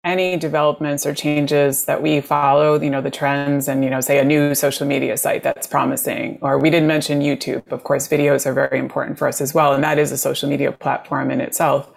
any 0.04 0.36
developments 0.36 1.04
or 1.04 1.12
changes 1.12 1.86
that 1.86 2.00
we 2.00 2.20
follow, 2.20 2.80
you 2.80 2.88
know, 2.88 3.00
the 3.00 3.10
trends 3.10 3.66
and, 3.66 3.82
you 3.82 3.90
know, 3.90 4.00
say 4.00 4.20
a 4.20 4.24
new 4.24 4.54
social 4.54 4.86
media 4.86 5.16
site 5.16 5.42
that's 5.42 5.66
promising, 5.66 6.38
or 6.40 6.56
we 6.56 6.70
didn't 6.70 6.86
mention 6.86 7.20
YouTube. 7.20 7.66
Of 7.72 7.82
course, 7.82 8.06
videos 8.06 8.46
are 8.46 8.52
very 8.52 8.78
important 8.78 9.18
for 9.18 9.26
us 9.26 9.40
as 9.40 9.52
well. 9.52 9.72
And 9.72 9.82
that 9.82 9.98
is 9.98 10.12
a 10.12 10.16
social 10.16 10.48
media 10.48 10.70
platform 10.70 11.32
in 11.32 11.40
itself. 11.40 11.90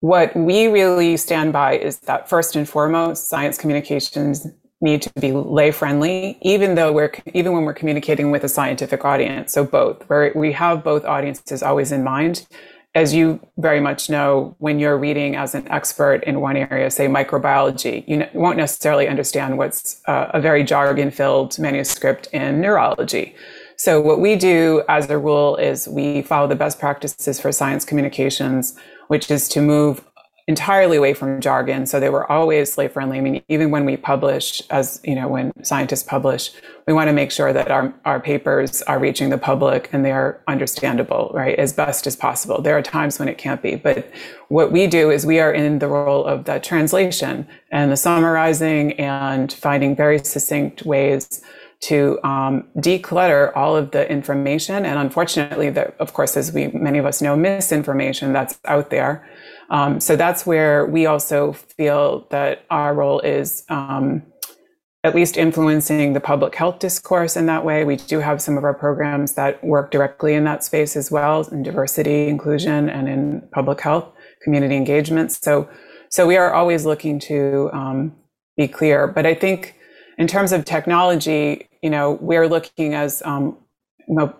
What 0.00 0.36
we 0.36 0.66
really 0.66 1.16
stand 1.16 1.54
by 1.54 1.78
is 1.78 2.00
that 2.00 2.28
first 2.28 2.54
and 2.54 2.68
foremost, 2.68 3.30
science 3.30 3.56
communications 3.56 4.46
need 4.80 5.02
to 5.02 5.12
be 5.20 5.32
lay 5.32 5.70
friendly 5.70 6.38
even 6.42 6.74
though 6.74 6.92
we're 6.92 7.12
even 7.34 7.52
when 7.52 7.64
we're 7.64 7.74
communicating 7.74 8.30
with 8.30 8.44
a 8.44 8.48
scientific 8.48 9.04
audience. 9.04 9.52
So 9.52 9.64
both 9.64 10.08
where 10.08 10.32
we 10.34 10.52
have 10.52 10.84
both 10.84 11.04
audiences 11.04 11.62
always 11.62 11.92
in 11.92 12.04
mind. 12.04 12.46
As 12.94 13.14
you 13.14 13.40
very 13.58 13.80
much 13.80 14.08
know 14.08 14.56
when 14.58 14.78
you're 14.78 14.96
reading 14.96 15.36
as 15.36 15.54
an 15.54 15.68
expert 15.68 16.24
in 16.24 16.40
one 16.40 16.56
area 16.56 16.90
say 16.90 17.06
microbiology 17.06 18.06
you 18.08 18.24
won't 18.34 18.56
necessarily 18.56 19.08
understand 19.08 19.58
what's 19.58 20.00
uh, 20.06 20.30
a 20.32 20.40
very 20.40 20.64
jargon 20.64 21.10
filled 21.10 21.58
manuscript 21.58 22.28
in 22.32 22.60
neurology. 22.60 23.34
So 23.76 24.00
what 24.00 24.20
we 24.20 24.34
do 24.34 24.82
as 24.88 25.08
a 25.08 25.18
rule 25.18 25.56
is 25.56 25.86
we 25.86 26.22
follow 26.22 26.48
the 26.48 26.56
best 26.56 26.80
practices 26.80 27.40
for 27.40 27.52
science 27.52 27.84
communications 27.84 28.76
which 29.08 29.30
is 29.30 29.48
to 29.48 29.60
move 29.60 30.04
entirely 30.48 30.96
away 30.96 31.12
from 31.12 31.42
jargon. 31.42 31.84
So 31.84 32.00
they 32.00 32.08
were 32.08 32.30
always 32.32 32.78
lay 32.78 32.88
friendly. 32.88 33.18
I 33.18 33.20
mean, 33.20 33.42
even 33.48 33.70
when 33.70 33.84
we 33.84 33.98
publish, 33.98 34.62
as 34.70 34.98
you 35.04 35.14
know, 35.14 35.28
when 35.28 35.52
scientists 35.62 36.02
publish, 36.02 36.50
we 36.86 36.94
want 36.94 37.08
to 37.08 37.12
make 37.12 37.30
sure 37.30 37.52
that 37.52 37.70
our, 37.70 37.92
our 38.06 38.18
papers 38.18 38.80
are 38.82 38.98
reaching 38.98 39.28
the 39.28 39.36
public 39.36 39.90
and 39.92 40.06
they 40.06 40.10
are 40.10 40.40
understandable, 40.48 41.30
right, 41.34 41.56
as 41.58 41.74
best 41.74 42.06
as 42.06 42.16
possible. 42.16 42.62
There 42.62 42.76
are 42.78 42.82
times 42.82 43.18
when 43.18 43.28
it 43.28 43.36
can't 43.36 43.60
be, 43.60 43.76
but 43.76 44.10
what 44.48 44.72
we 44.72 44.86
do 44.86 45.10
is 45.10 45.26
we 45.26 45.38
are 45.38 45.52
in 45.52 45.80
the 45.80 45.86
role 45.86 46.24
of 46.24 46.46
the 46.46 46.58
translation 46.58 47.46
and 47.70 47.92
the 47.92 47.96
summarizing 47.98 48.94
and 48.94 49.52
finding 49.52 49.94
very 49.94 50.18
succinct 50.18 50.86
ways 50.86 51.42
to 51.80 52.18
um, 52.24 52.64
declutter 52.78 53.52
all 53.54 53.76
of 53.76 53.90
the 53.92 54.10
information 54.10 54.84
and 54.84 54.98
unfortunately 54.98 55.70
that 55.70 55.94
of 56.00 56.12
course 56.12 56.36
as 56.36 56.52
we 56.52 56.66
many 56.68 56.98
of 56.98 57.06
us 57.06 57.22
know 57.22 57.36
misinformation 57.36 58.32
that's 58.32 58.58
out 58.64 58.90
there 58.90 59.24
um, 59.70 60.00
so 60.00 60.16
that's 60.16 60.46
where 60.46 60.86
we 60.86 61.06
also 61.06 61.52
feel 61.52 62.26
that 62.30 62.64
our 62.70 62.94
role 62.94 63.20
is 63.20 63.64
um, 63.68 64.22
at 65.04 65.14
least 65.14 65.36
influencing 65.36 66.12
the 66.12 66.20
public 66.20 66.54
health 66.54 66.78
discourse 66.78 67.36
in 67.36 67.46
that 67.46 67.64
way. 67.64 67.84
We 67.84 67.96
do 67.96 68.20
have 68.20 68.40
some 68.40 68.58
of 68.58 68.64
our 68.64 68.74
programs 68.74 69.34
that 69.34 69.62
work 69.62 69.90
directly 69.90 70.34
in 70.34 70.44
that 70.44 70.64
space 70.64 70.96
as 70.96 71.10
well, 71.10 71.46
in 71.48 71.62
diversity, 71.62 72.28
inclusion, 72.28 72.88
and 72.88 73.08
in 73.08 73.48
public 73.52 73.80
health, 73.80 74.10
community 74.42 74.76
engagement. 74.76 75.32
So, 75.32 75.68
so 76.10 76.26
we 76.26 76.36
are 76.36 76.52
always 76.52 76.84
looking 76.84 77.18
to 77.20 77.70
um, 77.72 78.16
be 78.56 78.66
clear. 78.66 79.06
But 79.06 79.24
I 79.24 79.34
think 79.34 79.76
in 80.16 80.26
terms 80.26 80.52
of 80.52 80.64
technology, 80.64 81.68
you 81.82 81.90
know, 81.90 82.18
we're 82.20 82.48
looking 82.48 82.94
as 82.94 83.22
um, 83.24 83.56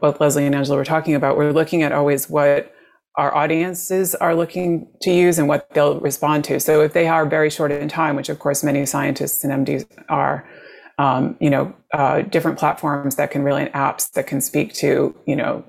both 0.01 0.21
Leslie 0.21 0.47
and 0.47 0.55
Angela 0.55 0.77
were 0.77 0.85
talking 0.85 1.15
about, 1.15 1.37
we're 1.37 1.53
looking 1.53 1.83
at 1.83 1.93
always 1.93 2.29
what 2.29 2.75
our 3.17 3.35
audiences 3.35 4.15
are 4.15 4.35
looking 4.35 4.89
to 5.03 5.11
use 5.11 5.39
and 5.39 5.49
what 5.49 5.69
they'll 5.75 5.99
respond 6.01 6.45
to. 6.45 6.61
So 6.61 6.81
if 6.83 6.93
they 6.93 7.09
are 7.09 7.27
very 7.27 7.51
short 7.51 7.73
in 7.73 7.89
time, 7.89 8.17
which 8.17 8.29
of 8.29 8.39
course 8.39 8.63
many 8.63 8.87
scientists 8.87 9.43
and 9.43 9.67
MDs 9.67 9.87
are, 10.09 10.49
um, 10.99 11.37
you 11.41 11.51
know, 11.51 11.75
uh, 11.93 12.23
different 12.23 12.59
platforms 12.59 13.17
that 13.17 13.31
can 13.31 13.43
really 13.43 13.67
apps 13.67 14.13
that 14.13 14.27
can 14.27 14.41
speak 14.41 14.73
to, 14.75 15.15
you 15.27 15.37
know, 15.37 15.65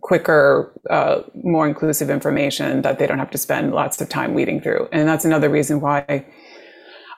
quicker, 0.00 0.72
uh, 0.90 1.22
more 1.42 1.66
inclusive 1.66 2.10
information 2.10 2.82
that 2.82 2.98
they 2.98 3.06
don't 3.06 3.18
have 3.18 3.30
to 3.30 3.38
spend 3.38 3.72
lots 3.72 4.00
of 4.00 4.08
time 4.08 4.34
weeding 4.34 4.60
through. 4.60 4.88
And 4.92 5.08
that's 5.08 5.24
another 5.24 5.48
reason 5.48 5.80
why 5.80 6.26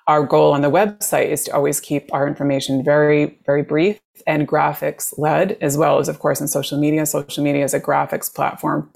our 0.06 0.24
goal 0.24 0.52
on 0.52 0.62
the 0.62 0.70
website 0.70 1.28
is 1.28 1.44
to 1.44 1.54
always 1.54 1.80
keep 1.80 2.12
our 2.12 2.26
information 2.26 2.84
very, 2.84 3.38
very 3.46 3.62
brief 3.62 4.00
and 4.26 4.46
graphics 4.46 5.16
led, 5.18 5.56
as 5.60 5.76
well 5.76 5.98
as, 5.98 6.08
of 6.08 6.18
course, 6.18 6.40
in 6.40 6.48
social 6.48 6.78
media. 6.78 7.06
Social 7.06 7.44
media 7.44 7.64
is 7.64 7.74
a 7.74 7.80
graphics 7.80 8.32
platform 8.32 8.90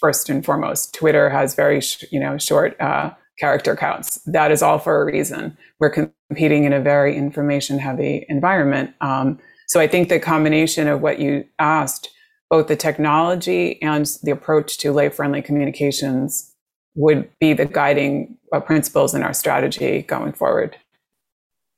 first 0.00 0.28
and 0.28 0.44
foremost. 0.44 0.94
Twitter 0.94 1.30
has 1.30 1.54
very, 1.54 1.80
sh- 1.80 2.04
you 2.10 2.18
know, 2.18 2.38
short 2.38 2.80
uh, 2.80 3.10
character 3.38 3.76
counts. 3.76 4.20
That 4.26 4.50
is 4.50 4.62
all 4.62 4.78
for 4.78 5.00
a 5.00 5.04
reason. 5.04 5.56
We're 5.78 5.90
competing 5.90 6.64
in 6.64 6.72
a 6.72 6.80
very 6.80 7.16
information 7.16 7.78
heavy 7.78 8.26
environment. 8.28 8.94
Um, 9.00 9.38
so 9.68 9.80
I 9.80 9.86
think 9.86 10.08
the 10.08 10.18
combination 10.18 10.88
of 10.88 11.00
what 11.00 11.20
you 11.20 11.44
asked, 11.58 12.10
both 12.48 12.66
the 12.66 12.76
technology 12.76 13.80
and 13.82 14.06
the 14.22 14.32
approach 14.32 14.78
to 14.78 14.92
lay 14.92 15.08
friendly 15.08 15.42
communications 15.42 16.54
would 16.96 17.30
be 17.38 17.52
the 17.52 17.66
guiding 17.66 18.36
uh, 18.52 18.60
principles 18.60 19.14
in 19.14 19.22
our 19.22 19.32
strategy 19.32 20.02
going 20.02 20.32
forward. 20.32 20.76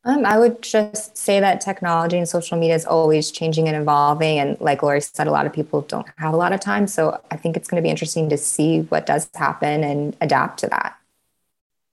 Um, 0.05 0.27
I 0.27 0.37
would 0.37 0.63
just 0.63 1.17
say 1.17 1.39
that 1.39 1.61
technology 1.61 2.19
and 2.19 2.29
social 2.29 2.59
media 2.59 2.75
is 2.75 2.85
always 2.85 3.31
changing 3.31 3.69
and 3.69 3.77
evolving. 3.77 4.39
And 4.39 4.61
like 4.61 4.83
Laurie 4.83 5.01
said, 5.01 5.29
a 5.29 5.31
lot 5.31 5.47
of 5.47 5.53
people 5.53 5.83
don't 5.83 6.07
have 6.19 6.35
a 6.35 6.37
lot 6.37 6.53
of 6.53 6.59
time. 6.61 6.89
So 6.89 7.21
I 7.31 7.37
think 7.37 7.57
it's 7.57 7.69
going 7.69 7.81
to 7.81 7.87
be 7.87 7.91
interesting 7.91 8.29
to 8.31 8.37
see 8.37 8.81
what 8.81 9.07
does 9.07 9.31
happen 9.35 9.85
and 9.85 10.17
adapt 10.21 10.59
to 10.61 10.67
that 10.69 10.97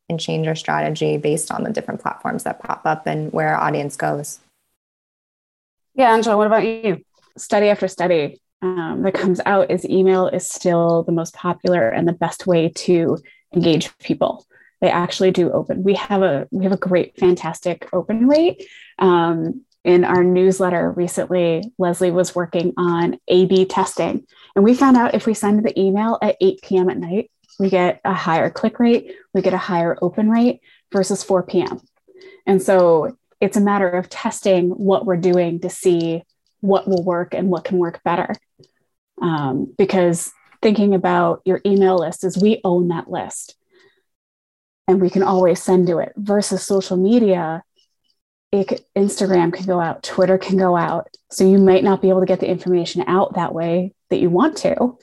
and 0.09 0.19
change 0.19 0.47
our 0.47 0.55
strategy 0.55 1.17
based 1.17 1.51
on 1.51 1.63
the 1.63 1.69
different 1.69 2.01
platforms 2.01 2.43
that 2.45 2.59
pop 2.59 2.81
up 2.85 3.05
and 3.05 3.31
where 3.31 3.55
our 3.55 3.61
audience 3.61 3.95
goes. 3.95 4.39
Yeah, 5.93 6.11
Angela, 6.11 6.35
what 6.35 6.47
about 6.47 6.65
you? 6.65 7.03
Study 7.37 7.67
after 7.67 7.87
study 7.87 8.41
um, 8.63 9.03
that 9.03 9.13
comes 9.13 9.39
out 9.45 9.69
is 9.69 9.87
email 9.87 10.27
is 10.27 10.49
still 10.49 11.03
the 11.03 11.11
most 11.11 11.35
popular 11.35 11.89
and 11.89 12.07
the 12.07 12.13
best 12.13 12.47
way 12.47 12.69
to 12.69 13.19
engage 13.53 13.95
people 13.99 14.47
they 14.81 14.89
actually 14.89 15.31
do 15.31 15.51
open. 15.51 15.83
We 15.83 15.95
have 15.95 16.21
a 16.21 16.47
we 16.51 16.63
have 16.63 16.73
a 16.73 16.77
great, 16.77 17.17
fantastic 17.17 17.89
open 17.93 18.27
rate. 18.27 18.65
Um, 18.97 19.65
in 19.85 20.03
our 20.03 20.23
newsletter 20.23 20.91
recently, 20.91 21.63
Leslie 21.77 22.11
was 22.11 22.35
working 22.35 22.73
on 22.77 23.17
A/B 23.27 23.65
testing, 23.65 24.25
and 24.55 24.63
we 24.65 24.73
found 24.73 24.97
out 24.97 25.15
if 25.15 25.25
we 25.25 25.33
send 25.33 25.63
the 25.63 25.79
email 25.79 26.17
at 26.21 26.37
8 26.41 26.61
p.m. 26.61 26.89
at 26.89 26.97
night, 26.97 27.31
we 27.59 27.69
get 27.69 28.01
a 28.03 28.13
higher 28.13 28.49
click 28.49 28.79
rate, 28.79 29.15
we 29.33 29.41
get 29.41 29.53
a 29.53 29.57
higher 29.57 29.97
open 30.01 30.29
rate 30.29 30.61
versus 30.91 31.23
4 31.23 31.43
p.m. 31.43 31.79
And 32.45 32.61
so 32.61 33.17
it's 33.39 33.57
a 33.57 33.61
matter 33.61 33.89
of 33.89 34.09
testing 34.09 34.69
what 34.71 35.05
we're 35.05 35.17
doing 35.17 35.59
to 35.61 35.69
see 35.69 36.23
what 36.61 36.87
will 36.87 37.03
work 37.03 37.33
and 37.33 37.49
what 37.49 37.63
can 37.63 37.77
work 37.77 38.01
better. 38.03 38.33
Um, 39.21 39.73
because 39.77 40.31
thinking 40.61 40.93
about 40.93 41.41
your 41.45 41.61
email 41.65 41.97
list 41.99 42.23
is 42.23 42.37
we 42.37 42.59
own 42.63 42.89
that 42.89 43.09
list 43.09 43.55
and 44.89 44.99
we 44.99 45.09
can 45.11 45.21
always 45.21 45.61
send 45.61 45.85
to 45.85 45.99
it 45.99 46.11
versus 46.17 46.65
social 46.65 46.97
media 46.97 47.63
Instagram 48.51 49.53
can 49.53 49.67
go 49.67 49.79
out, 49.79 50.01
Twitter 50.01 50.39
can 50.39 50.57
go 50.57 50.75
out. 50.75 51.07
So 51.29 51.47
you 51.47 51.59
might 51.59 51.83
not 51.83 52.01
be 52.01 52.09
able 52.09 52.21
to 52.21 52.25
get 52.25 52.39
the 52.39 52.49
information 52.49 53.03
out 53.05 53.35
that 53.35 53.53
way 53.53 53.93
that 54.09 54.19
you 54.19 54.31
want 54.31 54.57
to. 54.57 54.97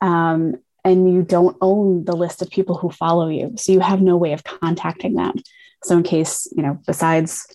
Um, 0.00 0.54
and 0.82 1.12
you 1.12 1.22
don't 1.22 1.58
own 1.60 2.06
the 2.06 2.16
list 2.16 2.40
of 2.40 2.48
people 2.48 2.78
who 2.78 2.88
follow 2.88 3.28
you. 3.28 3.52
So 3.56 3.72
you 3.72 3.80
have 3.80 4.00
no 4.00 4.16
way 4.16 4.32
of 4.32 4.44
contacting 4.44 5.14
them. 5.14 5.34
So 5.82 5.98
in 5.98 6.04
case, 6.04 6.50
you 6.56 6.62
know, 6.62 6.78
besides, 6.86 7.46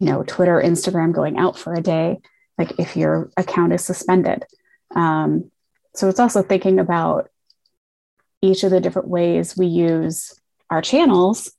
you 0.00 0.06
know, 0.06 0.24
Twitter, 0.24 0.60
Instagram 0.60 1.12
going 1.12 1.38
out 1.38 1.56
for 1.56 1.74
a 1.74 1.80
day, 1.80 2.18
like 2.58 2.72
if 2.80 2.96
your 2.96 3.30
account 3.36 3.72
is 3.72 3.84
suspended. 3.84 4.44
Um, 4.96 5.52
so 5.94 6.08
it's 6.08 6.18
also 6.18 6.42
thinking 6.42 6.80
about 6.80 7.30
each 8.42 8.64
of 8.64 8.72
the 8.72 8.80
different 8.80 9.06
ways 9.06 9.56
we 9.56 9.66
use 9.66 10.34
our 10.70 10.82
channels 10.82 11.52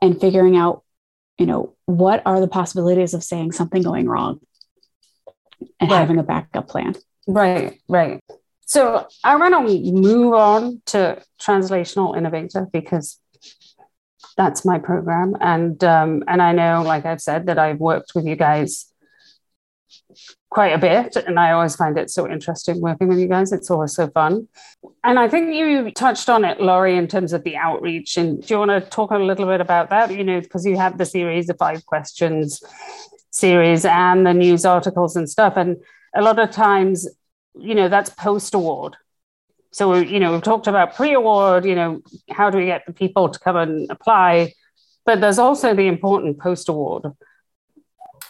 and 0.00 0.20
figuring 0.20 0.56
out 0.56 0.84
you 1.38 1.46
know, 1.46 1.74
what 1.86 2.22
are 2.26 2.40
the 2.40 2.48
possibilities 2.48 3.14
of 3.14 3.22
saying 3.24 3.52
something 3.52 3.82
going 3.82 4.08
wrong 4.08 4.40
and 5.80 5.90
right. 5.90 5.98
having 5.98 6.18
a 6.18 6.22
backup 6.22 6.68
plan? 6.68 6.94
Right, 7.26 7.80
right. 7.88 8.20
So 8.66 9.06
I 9.22 9.36
want 9.36 9.54
to 9.54 9.92
move 9.92 10.34
on 10.34 10.82
to 10.86 11.22
Translational 11.40 12.16
Innovator 12.16 12.66
because 12.72 13.20
that's 14.36 14.64
my 14.64 14.78
program, 14.78 15.36
and 15.40 15.82
um, 15.84 16.24
and 16.26 16.42
I 16.42 16.52
know, 16.52 16.82
like 16.82 17.06
I've 17.06 17.20
said, 17.20 17.46
that 17.46 17.58
I've 17.58 17.78
worked 17.78 18.12
with 18.16 18.26
you 18.26 18.34
guys 18.34 18.92
quite 20.50 20.72
a 20.72 20.78
bit. 20.78 21.16
And 21.16 21.38
I 21.38 21.52
always 21.52 21.76
find 21.76 21.98
it 21.98 22.10
so 22.10 22.30
interesting 22.30 22.80
working 22.80 23.08
with 23.08 23.18
you 23.18 23.28
guys. 23.28 23.52
It's 23.52 23.70
always 23.70 23.94
so 23.94 24.08
fun. 24.08 24.48
And 25.02 25.18
I 25.18 25.28
think 25.28 25.54
you 25.54 25.90
touched 25.90 26.28
on 26.28 26.44
it, 26.44 26.60
Laurie, 26.60 26.96
in 26.96 27.08
terms 27.08 27.32
of 27.32 27.42
the 27.44 27.56
outreach. 27.56 28.16
And 28.16 28.40
do 28.40 28.54
you 28.54 28.58
want 28.58 28.70
to 28.70 28.80
talk 28.90 29.10
a 29.10 29.18
little 29.18 29.46
bit 29.46 29.60
about 29.60 29.90
that? 29.90 30.14
You 30.14 30.24
know, 30.24 30.40
because 30.40 30.64
you 30.64 30.76
have 30.76 30.98
the 30.98 31.06
series 31.06 31.48
of 31.50 31.58
five 31.58 31.84
questions 31.86 32.62
series 33.30 33.84
and 33.84 34.24
the 34.24 34.32
news 34.32 34.64
articles 34.64 35.16
and 35.16 35.28
stuff. 35.28 35.54
And 35.56 35.76
a 36.14 36.22
lot 36.22 36.38
of 36.38 36.52
times, 36.52 37.08
you 37.58 37.74
know, 37.74 37.88
that's 37.88 38.10
post 38.10 38.54
award. 38.54 38.96
So, 39.72 39.94
you 39.94 40.20
know, 40.20 40.32
we've 40.32 40.42
talked 40.42 40.68
about 40.68 40.94
pre 40.94 41.14
award, 41.14 41.64
you 41.64 41.74
know, 41.74 42.00
how 42.30 42.48
do 42.48 42.58
we 42.58 42.66
get 42.66 42.86
the 42.86 42.92
people 42.92 43.28
to 43.28 43.38
come 43.40 43.56
and 43.56 43.90
apply? 43.90 44.52
But 45.04 45.20
there's 45.20 45.40
also 45.40 45.74
the 45.74 45.88
important 45.88 46.38
post 46.38 46.68
award 46.68 47.06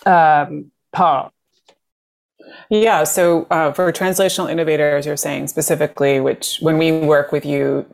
um, 0.06 0.70
part 0.90 1.33
yeah. 2.70 3.04
So 3.04 3.46
uh, 3.50 3.72
for 3.72 3.92
translational 3.92 4.50
innovators, 4.50 5.06
you're 5.06 5.16
saying 5.16 5.48
specifically, 5.48 6.20
which 6.20 6.58
when 6.60 6.78
we 6.78 6.92
work 6.92 7.32
with 7.32 7.44
you 7.44 7.86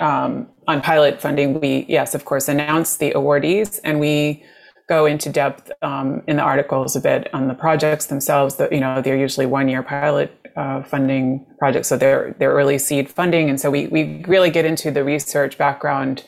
um, 0.00 0.48
on 0.66 0.80
pilot 0.80 1.20
funding, 1.20 1.60
we, 1.60 1.86
yes, 1.88 2.14
of 2.14 2.24
course, 2.24 2.48
announce 2.48 2.96
the 2.96 3.12
awardees 3.12 3.80
and 3.84 4.00
we 4.00 4.44
go 4.88 5.06
into 5.06 5.30
depth 5.30 5.70
um, 5.82 6.22
in 6.26 6.36
the 6.36 6.42
articles 6.42 6.96
a 6.96 7.00
bit 7.00 7.32
on 7.32 7.46
the 7.48 7.54
projects 7.54 8.06
themselves. 8.06 8.56
That 8.56 8.72
you 8.72 8.80
know, 8.80 9.00
they're 9.00 9.16
usually 9.16 9.46
one 9.46 9.68
year 9.68 9.82
pilot 9.82 10.36
uh, 10.56 10.82
funding 10.82 11.46
projects. 11.58 11.88
So 11.88 11.96
they're, 11.96 12.34
they're 12.38 12.52
early 12.52 12.78
seed 12.78 13.08
funding. 13.08 13.48
And 13.48 13.60
so 13.60 13.70
we, 13.70 13.86
we 13.88 14.24
really 14.26 14.50
get 14.50 14.64
into 14.64 14.90
the 14.90 15.04
research 15.04 15.56
background 15.56 16.24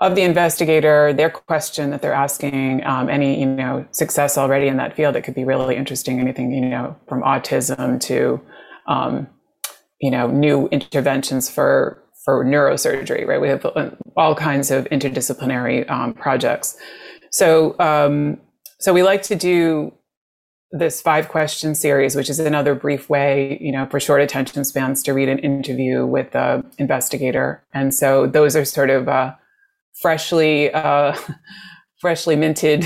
of 0.00 0.14
the 0.14 0.22
investigator, 0.22 1.12
their 1.12 1.30
question 1.30 1.90
that 1.90 2.02
they're 2.02 2.12
asking, 2.12 2.84
um, 2.84 3.08
any 3.08 3.40
you 3.40 3.46
know 3.46 3.86
success 3.90 4.38
already 4.38 4.68
in 4.68 4.76
that 4.76 4.94
field, 4.94 5.16
it 5.16 5.22
could 5.22 5.34
be 5.34 5.44
really 5.44 5.76
interesting. 5.76 6.20
Anything 6.20 6.52
you 6.52 6.60
know 6.60 6.96
from 7.08 7.22
autism 7.22 8.00
to 8.02 8.40
um, 8.86 9.28
you 10.00 10.10
know 10.10 10.28
new 10.28 10.68
interventions 10.68 11.50
for 11.50 12.02
for 12.24 12.44
neurosurgery, 12.44 13.26
right? 13.26 13.40
We 13.40 13.48
have 13.48 13.64
uh, 13.64 13.90
all 14.16 14.34
kinds 14.34 14.70
of 14.70 14.84
interdisciplinary 14.86 15.88
um, 15.90 16.14
projects. 16.14 16.76
So 17.30 17.78
um, 17.78 18.40
so 18.80 18.92
we 18.92 19.02
like 19.02 19.22
to 19.24 19.36
do 19.36 19.92
this 20.70 21.00
five 21.00 21.28
question 21.28 21.74
series, 21.74 22.14
which 22.14 22.28
is 22.28 22.38
another 22.38 22.74
brief 22.74 23.08
way, 23.08 23.58
you 23.60 23.72
know, 23.72 23.86
for 23.86 23.98
short 23.98 24.20
attention 24.20 24.64
spans 24.64 25.02
to 25.02 25.14
read 25.14 25.28
an 25.28 25.38
interview 25.38 26.04
with 26.04 26.32
the 26.32 26.64
investigator. 26.76 27.64
And 27.72 27.94
so 27.94 28.26
those 28.26 28.54
are 28.54 28.64
sort 28.64 28.90
of 28.90 29.08
uh, 29.08 29.34
freshly 30.00 30.72
uh, 30.72 31.16
freshly 32.00 32.36
minted 32.36 32.84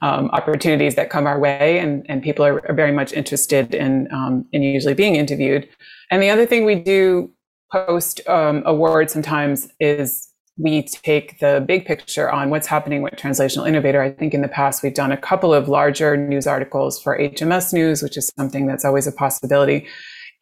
um, 0.00 0.30
opportunities 0.30 0.94
that 0.94 1.10
come 1.10 1.26
our 1.26 1.40
way, 1.40 1.78
and, 1.80 2.06
and 2.08 2.22
people 2.22 2.44
are, 2.44 2.64
are 2.68 2.74
very 2.74 2.92
much 2.92 3.12
interested 3.12 3.74
in 3.74 4.08
um, 4.12 4.46
in 4.52 4.62
usually 4.62 4.94
being 4.94 5.16
interviewed. 5.16 5.68
And 6.10 6.22
the 6.22 6.30
other 6.30 6.46
thing 6.46 6.64
we 6.64 6.76
do 6.76 7.32
post 7.72 8.20
um, 8.28 8.62
award 8.66 9.10
sometimes 9.10 9.68
is 9.80 10.28
we 10.56 10.84
take 10.84 11.40
the 11.40 11.64
big 11.66 11.84
picture 11.84 12.30
on 12.30 12.48
what's 12.48 12.68
happening 12.68 13.02
with 13.02 13.14
Translational 13.14 13.66
Innovator. 13.66 14.00
I 14.00 14.12
think 14.12 14.34
in 14.34 14.42
the 14.42 14.48
past 14.48 14.84
we've 14.84 14.94
done 14.94 15.10
a 15.10 15.16
couple 15.16 15.52
of 15.52 15.68
larger 15.68 16.16
news 16.16 16.46
articles 16.46 17.02
for 17.02 17.18
HMS 17.18 17.72
News, 17.72 18.02
which 18.02 18.16
is 18.16 18.30
something 18.38 18.66
that's 18.66 18.84
always 18.84 19.08
a 19.08 19.12
possibility. 19.12 19.88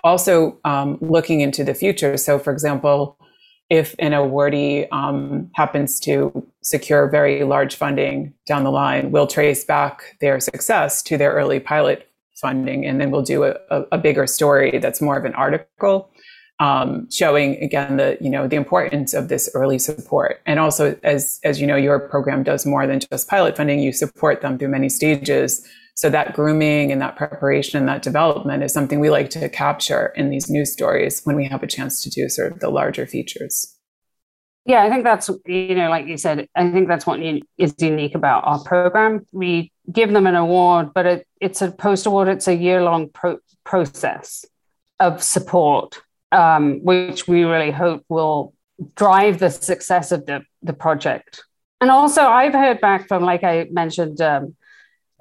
Also, 0.04 0.58
um, 0.64 0.98
looking 1.00 1.40
into 1.40 1.64
the 1.64 1.74
future. 1.74 2.16
So, 2.16 2.38
for 2.38 2.52
example, 2.52 3.16
if 3.72 3.94
an 3.98 4.12
awardee 4.12 4.86
um, 4.92 5.50
happens 5.54 5.98
to 5.98 6.46
secure 6.60 7.08
very 7.08 7.42
large 7.42 7.74
funding 7.74 8.34
down 8.44 8.64
the 8.64 8.70
line, 8.70 9.10
we'll 9.10 9.26
trace 9.26 9.64
back 9.64 10.18
their 10.20 10.38
success 10.40 11.02
to 11.02 11.16
their 11.16 11.32
early 11.32 11.58
pilot 11.58 12.06
funding, 12.34 12.84
and 12.84 13.00
then 13.00 13.10
we'll 13.10 13.22
do 13.22 13.44
a, 13.44 13.56
a, 13.90 13.96
bigger 13.96 14.26
story 14.26 14.78
that's 14.78 15.00
more 15.00 15.16
of 15.16 15.24
an 15.24 15.32
article, 15.32 16.10
um, 16.60 17.08
showing 17.10 17.56
again 17.62 17.96
the 17.96 18.18
you 18.20 18.28
know 18.28 18.46
the 18.46 18.56
importance 18.56 19.14
of 19.14 19.28
this 19.28 19.48
early 19.54 19.78
support, 19.78 20.42
and 20.44 20.60
also 20.60 20.94
as 21.02 21.40
as 21.42 21.58
you 21.58 21.66
know, 21.66 21.76
your 21.76 21.98
program 21.98 22.42
does 22.42 22.66
more 22.66 22.86
than 22.86 23.00
just 23.00 23.26
pilot 23.26 23.56
funding. 23.56 23.80
You 23.80 23.92
support 23.92 24.42
them 24.42 24.58
through 24.58 24.68
many 24.68 24.90
stages 24.90 25.66
so 25.94 26.10
that 26.10 26.32
grooming 26.32 26.90
and 26.90 27.00
that 27.02 27.16
preparation 27.16 27.78
and 27.78 27.88
that 27.88 28.02
development 28.02 28.62
is 28.62 28.72
something 28.72 28.98
we 28.98 29.10
like 29.10 29.30
to 29.30 29.48
capture 29.48 30.12
in 30.16 30.30
these 30.30 30.48
news 30.48 30.72
stories 30.72 31.20
when 31.24 31.36
we 31.36 31.46
have 31.46 31.62
a 31.62 31.66
chance 31.66 32.02
to 32.02 32.10
do 32.10 32.28
sort 32.28 32.52
of 32.52 32.60
the 32.60 32.70
larger 32.70 33.06
features. 33.06 33.76
Yeah, 34.64 34.84
I 34.84 34.90
think 34.90 35.02
that's, 35.02 35.28
you 35.44 35.74
know, 35.74 35.90
like 35.90 36.06
you 36.06 36.16
said, 36.16 36.46
I 36.54 36.70
think 36.70 36.86
that's 36.86 37.04
what 37.04 37.20
is 37.58 37.74
unique 37.78 38.14
about 38.14 38.44
our 38.46 38.62
program. 38.62 39.26
We 39.32 39.72
give 39.90 40.12
them 40.12 40.26
an 40.26 40.36
award, 40.36 40.94
but 40.94 41.04
it, 41.04 41.26
it's 41.40 41.62
a 41.62 41.72
post 41.72 42.06
award, 42.06 42.28
it's 42.28 42.46
a 42.46 42.54
year 42.54 42.82
long 42.82 43.08
pro- 43.08 43.40
process 43.64 44.44
of 45.00 45.20
support, 45.22 46.00
um, 46.30 46.78
which 46.84 47.26
we 47.26 47.42
really 47.42 47.72
hope 47.72 48.04
will 48.08 48.54
drive 48.94 49.40
the 49.40 49.50
success 49.50 50.12
of 50.12 50.26
the, 50.26 50.42
the 50.62 50.72
project. 50.72 51.42
And 51.80 51.90
also, 51.90 52.22
I've 52.22 52.54
heard 52.54 52.80
back 52.80 53.08
from, 53.08 53.24
like 53.24 53.42
I 53.42 53.66
mentioned, 53.72 54.20
um, 54.20 54.54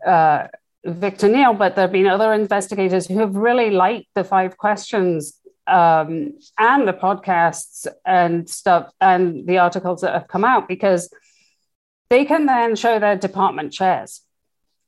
uh, 0.06 0.48
Victor 0.84 1.28
Neal, 1.28 1.54
but 1.54 1.76
there 1.76 1.84
have 1.84 1.92
been 1.92 2.08
other 2.08 2.34
investigators 2.34 3.08
who 3.08 3.20
have 3.20 3.36
really 3.36 3.70
liked 3.70 4.08
the 4.16 4.24
five 4.24 4.58
questions 4.58 5.40
um, 5.68 6.34
and 6.58 6.88
the 6.88 6.94
podcasts 6.94 7.88
and 8.06 8.50
stuff 8.50 8.92
and 9.00 9.48
the 9.48 9.60
articles 9.60 10.02
that 10.02 10.14
have 10.14 10.28
come 10.28 10.44
out 10.44 10.68
because 10.68 11.14
they 12.10 12.26
can 12.26 12.46
then 12.46 12.76
show 12.76 13.00
their 13.00 13.16
department 13.16 13.72
chairs, 13.72 14.22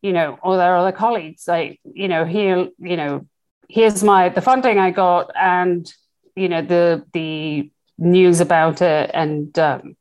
you 0.01 0.13
know, 0.13 0.37
or 0.41 0.57
their 0.57 0.75
other 0.75 0.91
colleagues, 0.91 1.47
like, 1.47 1.79
you 1.83 2.07
know, 2.07 2.25
here, 2.25 2.69
you 2.79 2.97
know, 2.97 3.25
here's 3.69 4.03
my 4.03 4.29
the 4.29 4.41
funding 4.41 4.77
I 4.77 4.91
got 4.91 5.31
and 5.35 5.91
you 6.35 6.49
know 6.49 6.61
the 6.61 7.05
the 7.13 7.71
news 7.97 8.39
about 8.39 8.81
it 8.81 9.09
and 9.13 9.57
um, 9.59 9.95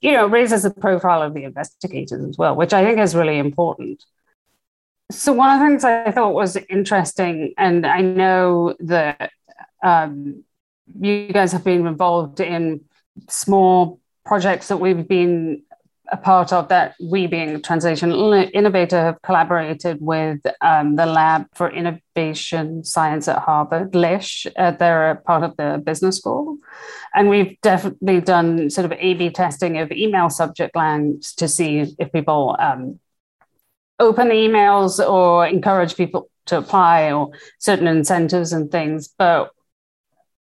you 0.00 0.12
know 0.12 0.26
raises 0.26 0.62
the 0.62 0.70
profile 0.70 1.22
of 1.22 1.34
the 1.34 1.44
investigators 1.44 2.24
as 2.24 2.38
well, 2.38 2.56
which 2.56 2.72
I 2.72 2.84
think 2.84 2.98
is 2.98 3.14
really 3.14 3.38
important. 3.38 4.04
So 5.10 5.32
one 5.32 5.50
of 5.50 5.60
the 5.60 5.66
things 5.66 5.84
I 5.84 6.10
thought 6.12 6.34
was 6.34 6.56
interesting, 6.56 7.52
and 7.58 7.84
I 7.84 8.00
know 8.00 8.76
that 8.80 9.32
um, 9.82 10.44
you 11.00 11.32
guys 11.32 11.52
have 11.52 11.64
been 11.64 11.86
involved 11.86 12.40
in 12.40 12.82
small 13.28 14.00
projects 14.24 14.68
that 14.68 14.76
we've 14.76 15.06
been 15.08 15.62
a 16.12 16.16
part 16.16 16.52
of 16.52 16.68
that 16.68 16.94
we 17.00 17.26
being 17.26 17.62
translation 17.62 18.10
innovator 18.52 19.00
have 19.00 19.22
collaborated 19.22 19.98
with 20.00 20.40
um, 20.60 20.96
the 20.96 21.06
lab 21.06 21.46
for 21.54 21.70
innovation 21.70 22.82
science 22.82 23.28
at 23.28 23.38
harvard 23.38 23.94
lish 23.94 24.44
uh, 24.58 24.72
they're 24.72 25.12
a 25.12 25.16
part 25.16 25.44
of 25.44 25.56
the 25.56 25.80
business 25.84 26.16
school. 26.16 26.58
And 27.14 27.28
we've 27.28 27.60
definitely 27.60 28.20
done 28.20 28.70
sort 28.70 28.86
of 28.86 28.92
a 28.98 29.14
b 29.14 29.30
testing 29.30 29.78
of 29.78 29.92
email 29.92 30.30
subject 30.30 30.74
lines 30.74 31.32
to 31.34 31.46
see 31.46 31.94
if 31.98 32.12
people 32.12 32.56
um, 32.58 32.98
open 34.00 34.28
the 34.28 34.34
emails 34.34 34.98
or 34.98 35.46
encourage 35.46 35.96
people 35.96 36.28
to 36.46 36.58
apply 36.58 37.12
or 37.12 37.30
certain 37.58 37.86
incentives 37.86 38.52
and 38.52 38.70
things. 38.70 39.08
But 39.08 39.50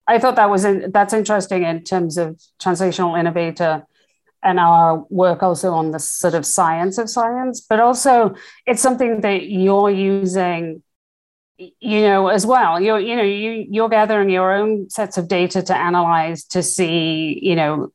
I 0.06 0.18
thought 0.18 0.36
that 0.36 0.50
was 0.50 0.64
in, 0.64 0.92
that's 0.92 1.12
interesting 1.12 1.64
in 1.64 1.82
terms 1.82 2.16
of 2.16 2.40
translational 2.60 3.18
innovator 3.18 3.84
and 4.42 4.60
our 4.60 5.04
work 5.10 5.42
also 5.42 5.72
on 5.72 5.90
the 5.90 5.98
sort 5.98 6.34
of 6.34 6.46
science 6.46 6.98
of 6.98 7.10
science, 7.10 7.60
but 7.60 7.80
also 7.80 8.34
it's 8.66 8.82
something 8.82 9.22
that 9.22 9.48
you're 9.48 9.90
using 9.90 10.82
you 11.58 12.02
know 12.02 12.28
as 12.28 12.44
well 12.44 12.78
you're 12.78 13.00
you 13.00 13.16
know 13.16 13.22
you 13.22 13.66
you're 13.70 13.88
gathering 13.88 14.28
your 14.28 14.54
own 14.54 14.90
sets 14.90 15.16
of 15.16 15.26
data 15.26 15.62
to 15.62 15.74
analyze 15.74 16.44
to 16.44 16.62
see 16.62 17.38
you 17.40 17.56
know 17.56 17.90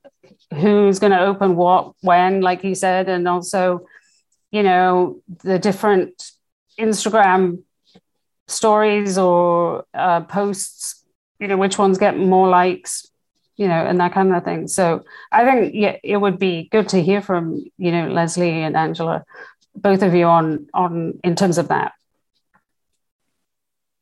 who's 0.55 0.97
going 0.97 1.11
to 1.11 1.19
open 1.19 1.55
what 1.55 1.93
when 2.01 2.41
like 2.41 2.63
you 2.63 2.73
said 2.73 3.07
and 3.07 3.27
also 3.27 3.85
you 4.51 4.63
know 4.63 5.21
the 5.43 5.57
different 5.57 6.31
instagram 6.79 7.63
stories 8.47 9.17
or 9.17 9.85
uh, 9.93 10.21
posts 10.21 11.03
you 11.39 11.47
know 11.47 11.57
which 11.57 11.77
ones 11.77 11.97
get 11.97 12.17
more 12.17 12.47
likes 12.47 13.07
you 13.57 13.67
know 13.67 13.85
and 13.85 13.99
that 13.99 14.13
kind 14.13 14.33
of 14.33 14.43
thing 14.43 14.67
so 14.67 15.03
i 15.31 15.43
think 15.43 15.73
yeah 15.73 15.95
it 16.03 16.17
would 16.17 16.37
be 16.37 16.67
good 16.71 16.89
to 16.89 17.01
hear 17.01 17.21
from 17.21 17.63
you 17.77 17.91
know 17.91 18.07
leslie 18.09 18.61
and 18.61 18.75
angela 18.75 19.23
both 19.75 20.01
of 20.03 20.13
you 20.13 20.25
on 20.25 20.67
on 20.73 21.19
in 21.23 21.35
terms 21.35 21.57
of 21.57 21.69
that 21.69 21.93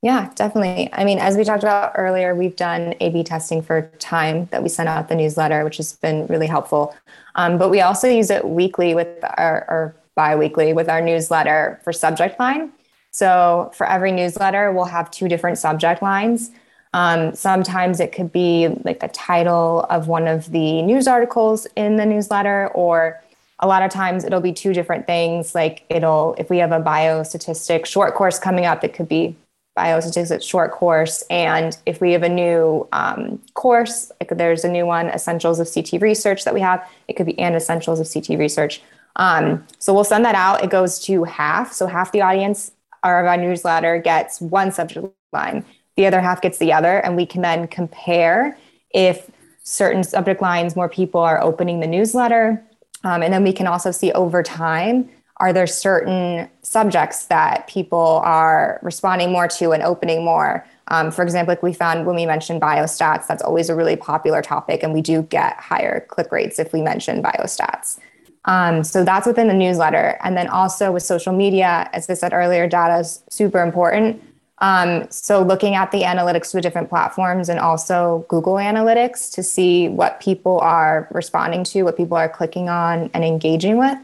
yeah, 0.02 0.32
definitely. 0.34 0.90
I 0.94 1.04
mean, 1.04 1.20
as 1.20 1.36
we 1.36 1.44
talked 1.44 1.64
about 1.64 1.92
earlier, 1.96 2.34
we've 2.34 2.56
done 2.56 2.96
A 3.02 3.10
B 3.10 3.22
testing 3.22 3.62
for 3.62 3.92
time 4.00 4.46
that 4.46 4.64
we 4.64 4.70
send 4.70 4.88
out 4.88 5.10
the 5.10 5.16
newsletter, 5.16 5.66
which 5.66 5.76
has 5.76 5.92
been 5.98 6.26
really 6.28 6.48
helpful. 6.48 6.96
Um, 7.36 7.58
but 7.58 7.70
we 7.70 7.82
also 7.82 8.08
use 8.08 8.30
it 8.30 8.48
weekly 8.48 8.96
with 8.96 9.10
our, 9.24 9.66
or 9.68 9.96
bi 10.20 10.36
weekly 10.36 10.74
with 10.74 10.90
our 10.90 11.00
newsletter 11.00 11.80
for 11.86 11.94
subject 11.94 12.38
line. 12.42 12.74
So 13.12 13.72
for 13.74 13.88
every 13.88 14.12
newsletter, 14.12 14.74
we'll 14.74 14.84
have 14.98 15.10
two 15.10 15.30
different 15.30 15.58
subject 15.58 16.02
lines. 16.02 16.52
Um, 16.94 17.34
sometimes 17.34 18.02
it 18.02 18.12
could 18.12 18.30
be 18.34 18.68
like 18.84 19.00
the 19.00 19.08
title 19.08 19.86
of 19.90 20.10
one 20.10 20.28
of 20.28 20.52
the 20.52 20.82
news 20.82 21.08
articles 21.08 21.68
in 21.78 21.96
the 21.96 22.06
newsletter, 22.06 22.68
or 22.74 23.22
a 23.60 23.68
lot 23.68 23.82
of 23.82 23.92
times 23.92 24.26
it'll 24.26 24.42
be 24.42 24.52
two 24.52 24.74
different 24.74 25.08
things. 25.08 25.56
Like 25.56 25.86
it'll, 25.90 26.36
if 26.38 26.50
we 26.50 26.58
have 26.58 26.74
a 26.74 26.82
biostatistic 26.82 27.86
short 27.86 28.14
course 28.14 28.40
coming 28.40 28.66
up, 28.66 28.84
it 28.84 28.94
could 28.94 29.08
be 29.08 29.38
biostatistics 29.78 30.44
short 30.44 30.72
course. 30.72 31.24
And 31.30 31.78
if 31.86 32.02
we 32.02 32.12
have 32.12 32.24
a 32.24 32.30
new 32.30 32.90
um, 32.92 33.42
course, 33.54 34.12
like 34.20 34.38
there's 34.38 34.66
a 34.66 34.70
new 34.70 34.86
one, 34.86 35.08
Essentials 35.08 35.62
of 35.62 35.70
CT 35.74 36.02
Research 36.02 36.44
that 36.44 36.54
we 36.54 36.60
have, 36.60 36.86
it 37.08 37.14
could 37.14 37.26
be 37.26 37.40
and 37.40 37.56
Essentials 37.56 38.02
of 38.02 38.12
CT 38.12 38.38
Research. 38.38 38.82
Um, 39.20 39.68
so 39.78 39.94
we'll 39.94 40.06
send 40.06 40.24
that 40.26 40.34
out. 40.34 40.64
It 40.64 40.70
goes 40.70 40.98
to 41.02 41.26
half. 41.26 41.74
So 41.74 41.86
half 41.86 42.12
the 42.14 42.22
audience 42.22 42.72
of 43.04 43.10
our 43.10 43.38
newsletter 43.38 44.00
gets 44.00 44.42
one 44.42 44.72
subject 44.72 45.08
line, 45.34 45.64
the 45.98 46.08
other 46.08 46.22
half 46.22 46.42
gets 46.42 46.58
the 46.58 46.74
other. 46.74 47.00
And 47.00 47.16
we 47.16 47.26
can 47.26 47.42
then 47.42 47.68
compare 47.68 48.58
if 48.92 49.30
certain 49.62 50.04
subject 50.04 50.42
lines, 50.42 50.76
more 50.76 50.90
people 50.90 51.20
are 51.20 51.40
opening 51.42 51.82
the 51.82 51.88
newsletter. 51.88 52.64
Um, 53.04 53.22
and 53.22 53.34
then 53.34 53.44
we 53.44 53.54
can 53.54 53.68
also 53.68 53.92
see 53.92 54.12
over 54.14 54.42
time 54.42 55.10
are 55.42 55.54
there 55.54 55.68
certain 55.68 56.50
subjects 56.64 57.28
that 57.28 57.66
people 57.68 58.22
are 58.26 58.78
responding 58.82 59.32
more 59.32 59.48
to 59.48 59.72
and 59.72 59.82
opening 59.84 60.26
more? 60.26 60.66
Um, 60.90 61.12
for 61.12 61.24
example, 61.24 61.54
like 61.54 61.64
we 61.64 61.72
found 61.72 62.06
when 62.06 62.16
we 62.18 62.26
mentioned 62.26 62.62
biostats, 62.62 63.26
that's 63.26 63.42
always 63.42 63.70
a 63.70 63.76
really 63.76 63.96
popular 63.96 64.42
topic, 64.42 64.84
and 64.84 64.94
we 64.94 65.02
do 65.02 65.22
get 65.24 65.58
higher 65.58 66.02
click 66.10 66.32
rates 66.34 66.60
if 66.60 66.74
we 66.74 66.82
mention 66.82 67.24
biostats. 67.24 68.00
Um, 68.46 68.84
so 68.84 69.04
that's 69.04 69.28
within 69.28 69.48
the 69.48 69.54
newsletter. 69.54 70.18
And 70.24 70.36
then 70.36 70.48
also 70.48 70.92
with 70.92 71.04
social 71.04 71.34
media, 71.34 71.90
as 71.94 72.10
I 72.10 72.14
said 72.14 72.34
earlier, 72.34 72.68
data 72.68 73.00
is 73.00 73.22
super 73.30 73.62
important. 73.62 74.24
Um, 74.60 75.08
so 75.10 75.42
looking 75.42 75.76
at 75.76 75.92
the 75.92 76.02
analytics 76.02 76.52
for 76.52 76.60
different 76.60 76.90
platforms 76.90 77.48
and 77.50 77.60
also 77.60 78.26
Google 78.28 78.56
Analytics 78.56 79.32
to 79.34 79.44
see 79.44 79.88
what 79.88 80.20
people 80.20 80.60
are 80.60 81.08
responding 81.12 81.64
to, 81.66 81.84
what 81.84 81.96
people 81.96 82.18
are 82.18 82.28
clicking 82.28 82.70
on 82.70 83.10
and 83.14 83.24
engaging 83.24 83.78
with. 83.78 83.98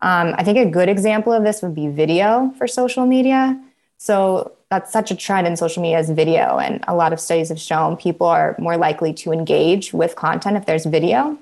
Um, 0.00 0.34
I 0.38 0.44
think 0.44 0.58
a 0.58 0.70
good 0.70 0.88
example 0.88 1.32
of 1.32 1.42
this 1.42 1.60
would 1.60 1.74
be 1.74 1.88
video 1.88 2.54
for 2.56 2.66
social 2.66 3.04
media. 3.04 3.60
So 3.98 4.52
that's 4.70 4.92
such 4.92 5.10
a 5.10 5.16
trend 5.16 5.46
in 5.46 5.56
social 5.56 5.82
media 5.82 5.98
is 5.98 6.08
video. 6.10 6.58
And 6.58 6.84
a 6.86 6.94
lot 6.94 7.12
of 7.12 7.20
studies 7.20 7.48
have 7.48 7.60
shown 7.60 7.96
people 7.96 8.26
are 8.26 8.54
more 8.58 8.76
likely 8.76 9.12
to 9.14 9.32
engage 9.32 9.92
with 9.92 10.14
content 10.14 10.56
if 10.56 10.66
there's 10.66 10.86
video. 10.86 11.36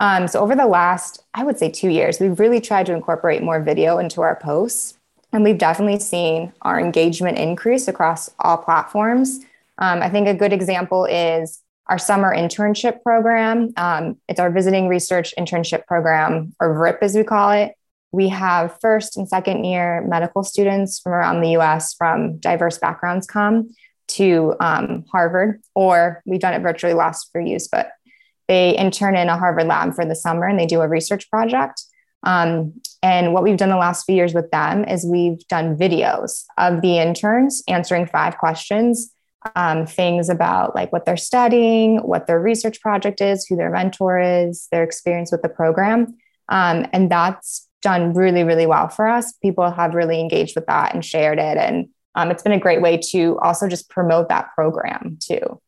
Um, 0.00 0.26
so 0.26 0.40
over 0.40 0.56
the 0.56 0.66
last, 0.66 1.22
I 1.34 1.44
would 1.44 1.58
say 1.58 1.70
two 1.70 1.90
years, 1.90 2.18
we've 2.18 2.40
really 2.40 2.60
tried 2.60 2.86
to 2.86 2.94
incorporate 2.94 3.42
more 3.42 3.60
video 3.60 3.98
into 3.98 4.22
our 4.22 4.36
posts. 4.36 4.98
And 5.32 5.44
we've 5.44 5.58
definitely 5.58 6.00
seen 6.00 6.52
our 6.62 6.80
engagement 6.80 7.38
increase 7.38 7.86
across 7.86 8.30
all 8.40 8.58
platforms. 8.58 9.38
Um, 9.78 10.02
I 10.02 10.10
think 10.10 10.26
a 10.26 10.34
good 10.34 10.52
example 10.52 11.04
is 11.04 11.62
our 11.86 11.98
summer 11.98 12.34
internship 12.34 13.02
program. 13.02 13.72
Um, 13.76 14.16
it's 14.28 14.40
our 14.40 14.50
visiting 14.50 14.88
research 14.88 15.32
internship 15.38 15.86
program, 15.86 16.54
or 16.58 16.74
VRIP 16.74 16.98
as 17.02 17.14
we 17.14 17.22
call 17.22 17.52
it 17.52 17.74
we 18.12 18.28
have 18.28 18.76
first 18.80 19.16
and 19.16 19.28
second 19.28 19.64
year 19.64 20.04
medical 20.06 20.42
students 20.42 20.98
from 20.98 21.12
around 21.12 21.40
the 21.40 21.50
US 21.58 21.94
from 21.94 22.38
diverse 22.38 22.78
backgrounds 22.78 23.26
come 23.26 23.70
to 24.08 24.54
um, 24.58 25.04
Harvard, 25.12 25.62
or 25.74 26.20
we've 26.26 26.40
done 26.40 26.54
it 26.54 26.62
virtually 26.62 26.94
last 26.94 27.30
for 27.30 27.40
use, 27.40 27.68
but 27.68 27.92
they 28.50 28.76
intern 28.76 29.14
in 29.14 29.28
a 29.28 29.38
Harvard 29.38 29.68
lab 29.68 29.94
for 29.94 30.04
the 30.04 30.16
summer 30.16 30.44
and 30.44 30.58
they 30.58 30.66
do 30.66 30.80
a 30.80 30.88
research 30.88 31.30
project. 31.30 31.84
Um, 32.24 32.74
and 33.00 33.32
what 33.32 33.44
we've 33.44 33.56
done 33.56 33.68
the 33.68 33.76
last 33.76 34.04
few 34.04 34.16
years 34.16 34.34
with 34.34 34.50
them 34.50 34.84
is 34.84 35.06
we've 35.06 35.46
done 35.46 35.76
videos 35.76 36.42
of 36.58 36.82
the 36.82 36.98
interns 36.98 37.62
answering 37.68 38.06
five 38.06 38.38
questions, 38.38 39.12
um, 39.54 39.86
things 39.86 40.28
about 40.28 40.74
like 40.74 40.92
what 40.92 41.04
they're 41.04 41.16
studying, 41.16 41.98
what 41.98 42.26
their 42.26 42.40
research 42.40 42.80
project 42.80 43.20
is, 43.20 43.46
who 43.46 43.54
their 43.54 43.70
mentor 43.70 44.18
is, 44.18 44.66
their 44.72 44.82
experience 44.82 45.30
with 45.30 45.42
the 45.42 45.48
program. 45.48 46.18
Um, 46.48 46.88
and 46.92 47.08
that's 47.08 47.68
done 47.82 48.14
really, 48.14 48.42
really 48.42 48.66
well 48.66 48.88
for 48.88 49.06
us. 49.06 49.32
People 49.34 49.70
have 49.70 49.94
really 49.94 50.18
engaged 50.18 50.56
with 50.56 50.66
that 50.66 50.92
and 50.92 51.04
shared 51.04 51.38
it. 51.38 51.56
And 51.56 51.88
um, 52.16 52.32
it's 52.32 52.42
been 52.42 52.50
a 52.50 52.58
great 52.58 52.82
way 52.82 52.98
to 53.12 53.38
also 53.38 53.68
just 53.68 53.88
promote 53.88 54.28
that 54.28 54.48
program 54.56 55.18
too. 55.20 55.60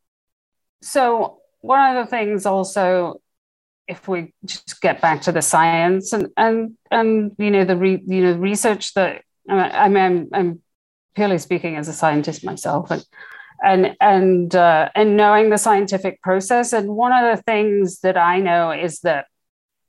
So, 0.83 1.39
one 1.63 1.97
of 1.97 2.05
the 2.05 2.11
things 2.11 2.45
also, 2.45 3.21
if 3.89 4.07
we 4.07 4.33
just 4.45 4.81
get 4.81 5.01
back 5.01 5.23
to 5.23 5.33
the 5.33 5.43
science 5.43 6.13
and 6.13 6.29
and 6.37 6.77
and 6.91 7.33
you 7.39 7.51
know 7.51 7.65
the 7.65 7.77
re, 7.77 8.01
you 8.07 8.23
know 8.23 8.35
research 8.35 8.95
that 8.95 9.23
I 9.49 9.89
mean 9.89 10.03
I'm, 10.03 10.29
I'm 10.33 10.63
purely 11.15 11.39
speaking 11.39 11.77
as 11.77 11.89
a 11.89 11.93
scientist 11.93 12.45
myself 12.45 12.91
and 12.91 13.05
and 13.63 13.97
and 14.01 14.55
uh, 14.55 14.89
and 14.95 15.17
knowing 15.17 15.51
the 15.51 15.59
scientific 15.59 16.21
process. 16.21 16.73
And 16.73 16.89
one 16.89 17.13
of 17.13 17.37
the 17.37 17.43
things 17.43 18.01
that 18.01 18.17
I 18.17 18.41
know 18.41 18.73
is 18.73 19.01
that 19.01 19.27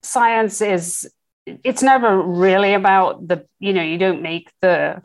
science 0.01 0.61
is 0.61 1.11
it's 1.45 1.83
never 1.83 2.21
really 2.21 2.73
about 2.73 3.27
the 3.27 3.45
you 3.59 3.73
know 3.73 3.83
you 3.83 3.97
don't 3.97 4.21
make 4.21 4.51
the 4.61 5.01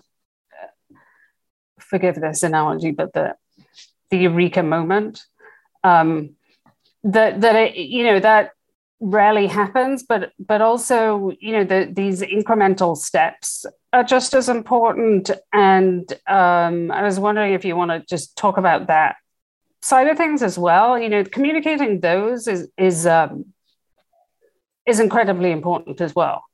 forgive 1.80 2.16
this 2.16 2.42
analogy 2.42 2.90
but 2.90 3.12
the 3.12 3.34
the 4.10 4.18
eureka 4.18 4.62
moment. 4.62 5.22
Um 5.82 6.36
that 7.12 7.40
that 7.40 7.56
it, 7.56 7.76
you 7.76 8.04
know 8.04 8.20
that 8.20 8.50
rarely 9.00 9.46
happens 9.46 10.02
but 10.02 10.32
but 10.38 10.60
also 10.60 11.32
you 11.40 11.52
know 11.52 11.64
the, 11.64 11.88
these 11.92 12.20
incremental 12.20 12.96
steps 12.96 13.64
are 13.92 14.02
just 14.02 14.34
as 14.34 14.48
important 14.48 15.30
and 15.52 16.12
um 16.26 16.90
i 16.90 17.02
was 17.02 17.20
wondering 17.20 17.52
if 17.52 17.64
you 17.64 17.76
want 17.76 17.90
to 17.92 18.04
just 18.08 18.36
talk 18.36 18.56
about 18.58 18.88
that 18.88 19.14
side 19.82 20.08
of 20.08 20.16
things 20.16 20.42
as 20.42 20.58
well 20.58 20.98
you 20.98 21.08
know 21.08 21.22
communicating 21.22 22.00
those 22.00 22.48
is 22.48 22.68
is 22.76 23.06
um 23.06 23.44
is 24.88 24.98
incredibly 24.98 25.52
important 25.52 26.00
as 26.00 26.14
well. 26.14 26.44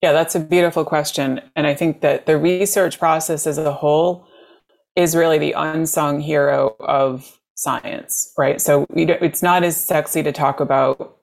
Yeah, 0.00 0.12
that's 0.12 0.34
a 0.34 0.40
beautiful 0.40 0.84
question. 0.84 1.40
And 1.56 1.66
I 1.66 1.74
think 1.74 2.00
that 2.02 2.26
the 2.26 2.38
research 2.38 2.98
process 2.98 3.46
as 3.46 3.58
a 3.58 3.72
whole 3.72 4.26
is 4.94 5.16
really 5.16 5.38
the 5.38 5.52
unsung 5.52 6.20
hero 6.20 6.76
of 6.78 7.40
science, 7.54 8.32
right? 8.36 8.60
So 8.60 8.86
it's 8.90 9.42
not 9.42 9.64
as 9.64 9.76
sexy 9.76 10.22
to 10.22 10.32
talk 10.32 10.60
about 10.60 11.18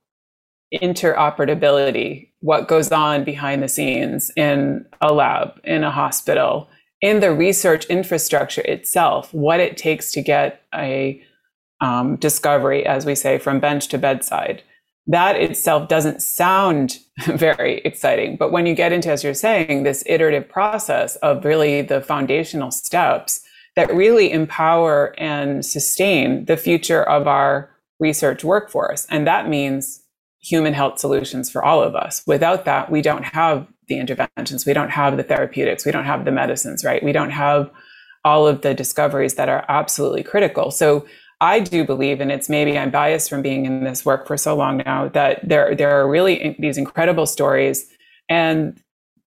interoperability, 0.74 2.30
what 2.40 2.68
goes 2.68 2.92
on 2.92 3.24
behind 3.24 3.62
the 3.62 3.68
scenes 3.68 4.32
in 4.38 4.86
a 5.02 5.14
lab, 5.14 5.60
in 5.64 5.84
a 5.84 5.92
hospital, 5.92 6.70
in 7.02 7.20
the 7.20 7.34
research 7.34 7.86
infrastructure 7.86 8.62
itself, 8.62 9.34
what 9.34 9.60
it 9.60 9.76
takes 9.76 10.12
to 10.14 10.22
get 10.22 10.64
a 10.74 11.22
um, 11.82 12.16
discovery, 12.18 12.86
as 12.86 13.06
we 13.06 13.16
say, 13.16 13.38
from 13.38 13.60
bench 13.60 13.88
to 13.90 13.98
bedside 13.98 14.64
that 15.08 15.36
itself 15.36 15.88
doesn't 15.90 16.22
sound 16.22 17.00
very 17.26 17.80
exciting. 17.80 18.38
But 18.38 18.52
when 18.52 18.66
you 18.66 18.76
get 18.76 18.92
into, 18.92 19.12
as 19.12 19.24
you're 19.24 19.34
saying, 19.34 19.84
this 19.84 20.04
iterative 20.06 20.48
process 20.48 21.16
of 21.18 21.44
really 21.44 21.82
the 21.82 22.02
foundational 22.02 22.72
steps 22.72 23.42
that 23.76 23.94
really 23.94 24.32
empower 24.32 25.16
and 25.18 25.66
sustain 25.66 26.46
the 26.46 26.58
future 26.58 27.04
of 27.04 27.28
our 27.28 27.70
research 28.00 28.44
workforce. 28.44 29.06
And 29.10 29.26
that 29.28 29.48
means 29.48 30.02
human 30.42 30.74
health 30.74 31.00
solutions 31.00 31.50
for 31.50 31.64
all 31.64 31.82
of 31.82 31.96
us. 31.96 32.24
Without 32.26 32.66
that, 32.66 32.92
we 32.92 33.02
don't 33.02 33.24
have 33.24 33.68
the 33.88 34.00
interventions, 34.00 34.66
we 34.66 34.74
don't 34.74 34.90
have 34.90 35.18
the 35.18 35.24
therapeutics, 35.24 35.86
we 35.86 35.92
don't 35.92 36.06
have 36.06 36.26
the 36.26 36.32
medicines, 36.32 36.84
right? 36.84 37.04
We 37.04 37.12
don't 37.12 37.30
have 37.30 37.70
all 38.24 38.48
of 38.48 38.62
the 38.62 38.74
discoveries 38.74 39.36
that 39.36 39.50
are 39.50 39.66
absolutely 39.68 40.24
critical. 40.24 40.72
So 40.72 41.06
I 41.42 41.60
do 41.60 41.84
believe, 41.84 42.22
and 42.22 42.32
it's 42.32 42.50
maybe 42.50 42.78
I'm 42.78 42.92
biased 42.92 43.30
from 43.30 43.42
being 43.42 43.66
in 43.66 43.84
this 43.84 44.06
work 44.06 44.28
for 44.28 44.38
so 44.38 44.56
long 44.56 44.78
now, 44.78 45.10
that 45.10 45.48
there 45.48 45.76
there 45.76 46.00
are 46.00 46.08
really 46.08 46.56
these 46.60 46.78
incredible 46.78 47.26
stories, 47.26 47.88
and 48.30 48.80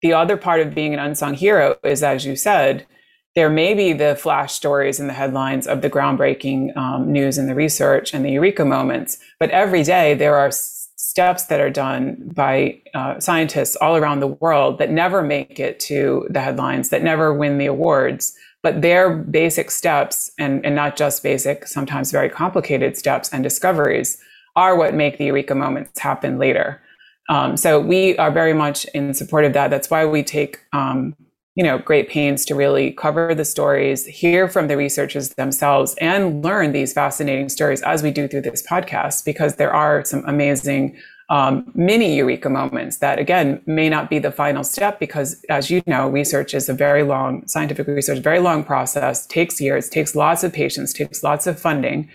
the 0.02 0.14
other 0.14 0.36
part 0.36 0.60
of 0.62 0.74
being 0.74 0.94
an 0.94 1.00
unsung 1.00 1.36
hero 1.36 1.76
is, 1.84 2.02
as 2.02 2.26
you 2.26 2.36
said, 2.36 2.88
there 3.36 3.50
may 3.50 3.74
be 3.74 3.94
the 3.94 4.16
flash 4.16 4.54
stories 4.54 5.00
and 5.00 5.10
the 5.10 5.14
headlines 5.14 5.68
of 5.68 5.82
the 5.82 5.90
groundbreaking 5.90 6.76
um, 6.76 7.12
news 7.12 7.38
and 7.38 7.48
the 7.50 7.56
research 7.56 8.14
and 8.14 8.26
the 8.26 8.32
eureka 8.32 8.66
moments, 8.66 9.18
but 9.40 9.50
every 9.52 9.84
day 9.84 10.14
there 10.14 10.36
are 10.36 10.52
steps 10.52 11.46
that 11.46 11.60
are 11.60 11.70
done 11.70 12.30
by 12.34 12.82
uh, 12.94 13.20
scientists 13.20 13.76
all 13.78 13.96
around 13.96 14.20
the 14.20 14.28
world 14.28 14.78
that 14.80 14.92
never 14.92 15.22
make 15.22 15.60
it 15.60 15.80
to 15.80 16.28
the 16.30 16.42
headlines, 16.42 16.90
that 16.90 17.04
never 17.04 17.34
win 17.34 17.58
the 17.58 17.66
awards. 17.66 18.36
But 18.62 18.82
their 18.82 19.16
basic 19.16 19.72
steps, 19.72 20.32
and, 20.38 20.66
and 20.66 20.76
not 20.76 20.98
just 20.98 21.24
basic, 21.24 21.66
sometimes 21.68 22.12
very 22.12 22.30
complicated 22.30 22.98
steps 22.98 23.32
and 23.32 23.42
discoveries, 23.42 24.18
are 24.56 24.76
what 24.76 24.94
make 24.94 25.18
the 25.18 25.26
eureka 25.26 25.56
moments 25.56 25.98
happen 26.00 26.38
later. 26.38 26.82
Um, 27.30 27.56
so 27.56 27.80
we 27.80 28.18
are 28.18 28.32
very 28.32 28.54
much 28.54 28.86
in 28.94 29.14
support 29.14 29.46
of 29.46 29.54
that. 29.54 29.70
That's 29.70 29.90
why 29.90 30.06
we 30.06 30.24
take 30.24 30.60
um, 30.74 31.16
you 31.60 31.66
know 31.66 31.78
great 31.78 32.08
pains 32.08 32.46
to 32.46 32.56
really 32.56 32.92
cover 32.92 33.36
the 33.36 33.44
stories 33.44 34.06
hear 34.06 34.48
from 34.48 34.70
the 34.70 34.78
researchers 34.78 35.32
themselves 35.32 35.94
and 36.00 36.42
learn 36.42 36.72
these 36.72 36.94
fascinating 36.94 37.50
stories 37.50 37.82
as 37.82 38.02
we 38.02 38.12
do 38.12 38.30
through 38.30 38.40
this 38.40 38.66
podcast 38.66 39.26
because 39.26 39.56
there 39.56 39.74
are 39.74 40.06
some 40.06 40.24
amazing 40.26 40.98
um, 41.30 41.70
mini 41.76 42.16
eureka 42.16 42.50
moments 42.50 43.00
that 43.00 43.20
again 43.20 43.62
may 43.66 43.90
not 43.90 44.10
be 44.10 44.20
the 44.20 44.32
final 44.32 44.64
step 44.64 45.02
because 45.02 45.44
as 45.50 45.70
you 45.70 45.82
know 45.86 46.08
research 46.08 46.54
is 46.54 46.70
a 46.70 46.74
very 46.74 47.04
long 47.04 47.46
scientific 47.46 47.88
research 47.88 48.20
very 48.20 48.40
long 48.40 48.64
process 48.64 49.28
takes 49.28 49.60
years 49.60 49.90
takes 49.90 50.16
lots 50.16 50.46
of 50.46 50.54
patience 50.54 50.94
takes 50.94 51.24
lots 51.24 51.46
of 51.46 51.60
funding. 51.60 52.10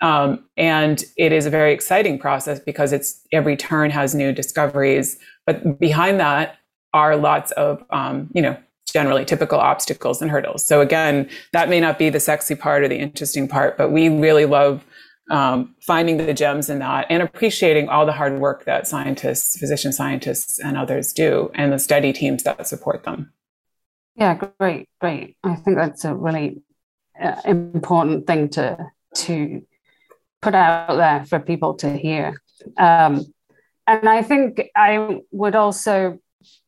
Um, 0.00 0.44
and 0.56 1.02
it 1.16 1.32
is 1.32 1.46
a 1.46 1.50
very 1.50 1.72
exciting 1.72 2.18
process 2.18 2.60
because 2.60 2.92
it's 2.92 3.20
every 3.32 3.56
turn 3.56 3.90
has 3.90 4.14
new 4.14 4.32
discoveries 4.32 5.18
but 5.46 5.80
behind 5.80 6.20
that 6.20 6.58
are 6.92 7.16
lots 7.16 7.50
of 7.52 7.82
um, 7.90 8.30
you 8.34 8.42
know 8.42 8.56
generally 8.94 9.24
typical 9.24 9.58
obstacles 9.58 10.22
and 10.22 10.30
hurdles. 10.30 10.64
So 10.64 10.80
again, 10.80 11.28
that 11.52 11.68
may 11.68 11.80
not 11.80 11.98
be 11.98 12.08
the 12.08 12.20
sexy 12.20 12.54
part 12.54 12.82
or 12.84 12.88
the 12.88 12.98
interesting 12.98 13.48
part, 13.48 13.76
but 13.76 13.90
we 13.90 14.08
really 14.08 14.46
love 14.46 14.86
um, 15.30 15.74
finding 15.80 16.16
the 16.18 16.32
gems 16.32 16.70
in 16.70 16.78
that 16.78 17.06
and 17.10 17.22
appreciating 17.22 17.88
all 17.88 18.06
the 18.06 18.12
hard 18.12 18.38
work 18.38 18.64
that 18.66 18.86
scientists, 18.86 19.58
physician 19.58 19.92
scientists, 19.92 20.60
and 20.60 20.76
others 20.76 21.12
do, 21.12 21.50
and 21.54 21.72
the 21.72 21.78
study 21.78 22.12
teams 22.12 22.44
that 22.44 22.66
support 22.66 23.02
them. 23.02 23.32
Yeah, 24.14 24.38
great, 24.58 24.88
great. 25.00 25.36
I 25.42 25.56
think 25.56 25.76
that's 25.76 26.04
a 26.04 26.14
really 26.14 26.62
uh, 27.20 27.40
important 27.44 28.26
thing 28.26 28.48
to 28.50 28.78
to 29.16 29.62
put 30.40 30.54
out 30.54 30.96
there 30.96 31.24
for 31.24 31.40
people 31.40 31.74
to 31.74 31.96
hear. 31.96 32.40
Um, 32.76 33.24
and 33.86 34.08
I 34.08 34.22
think 34.22 34.62
I 34.76 35.20
would 35.32 35.56
also 35.56 36.18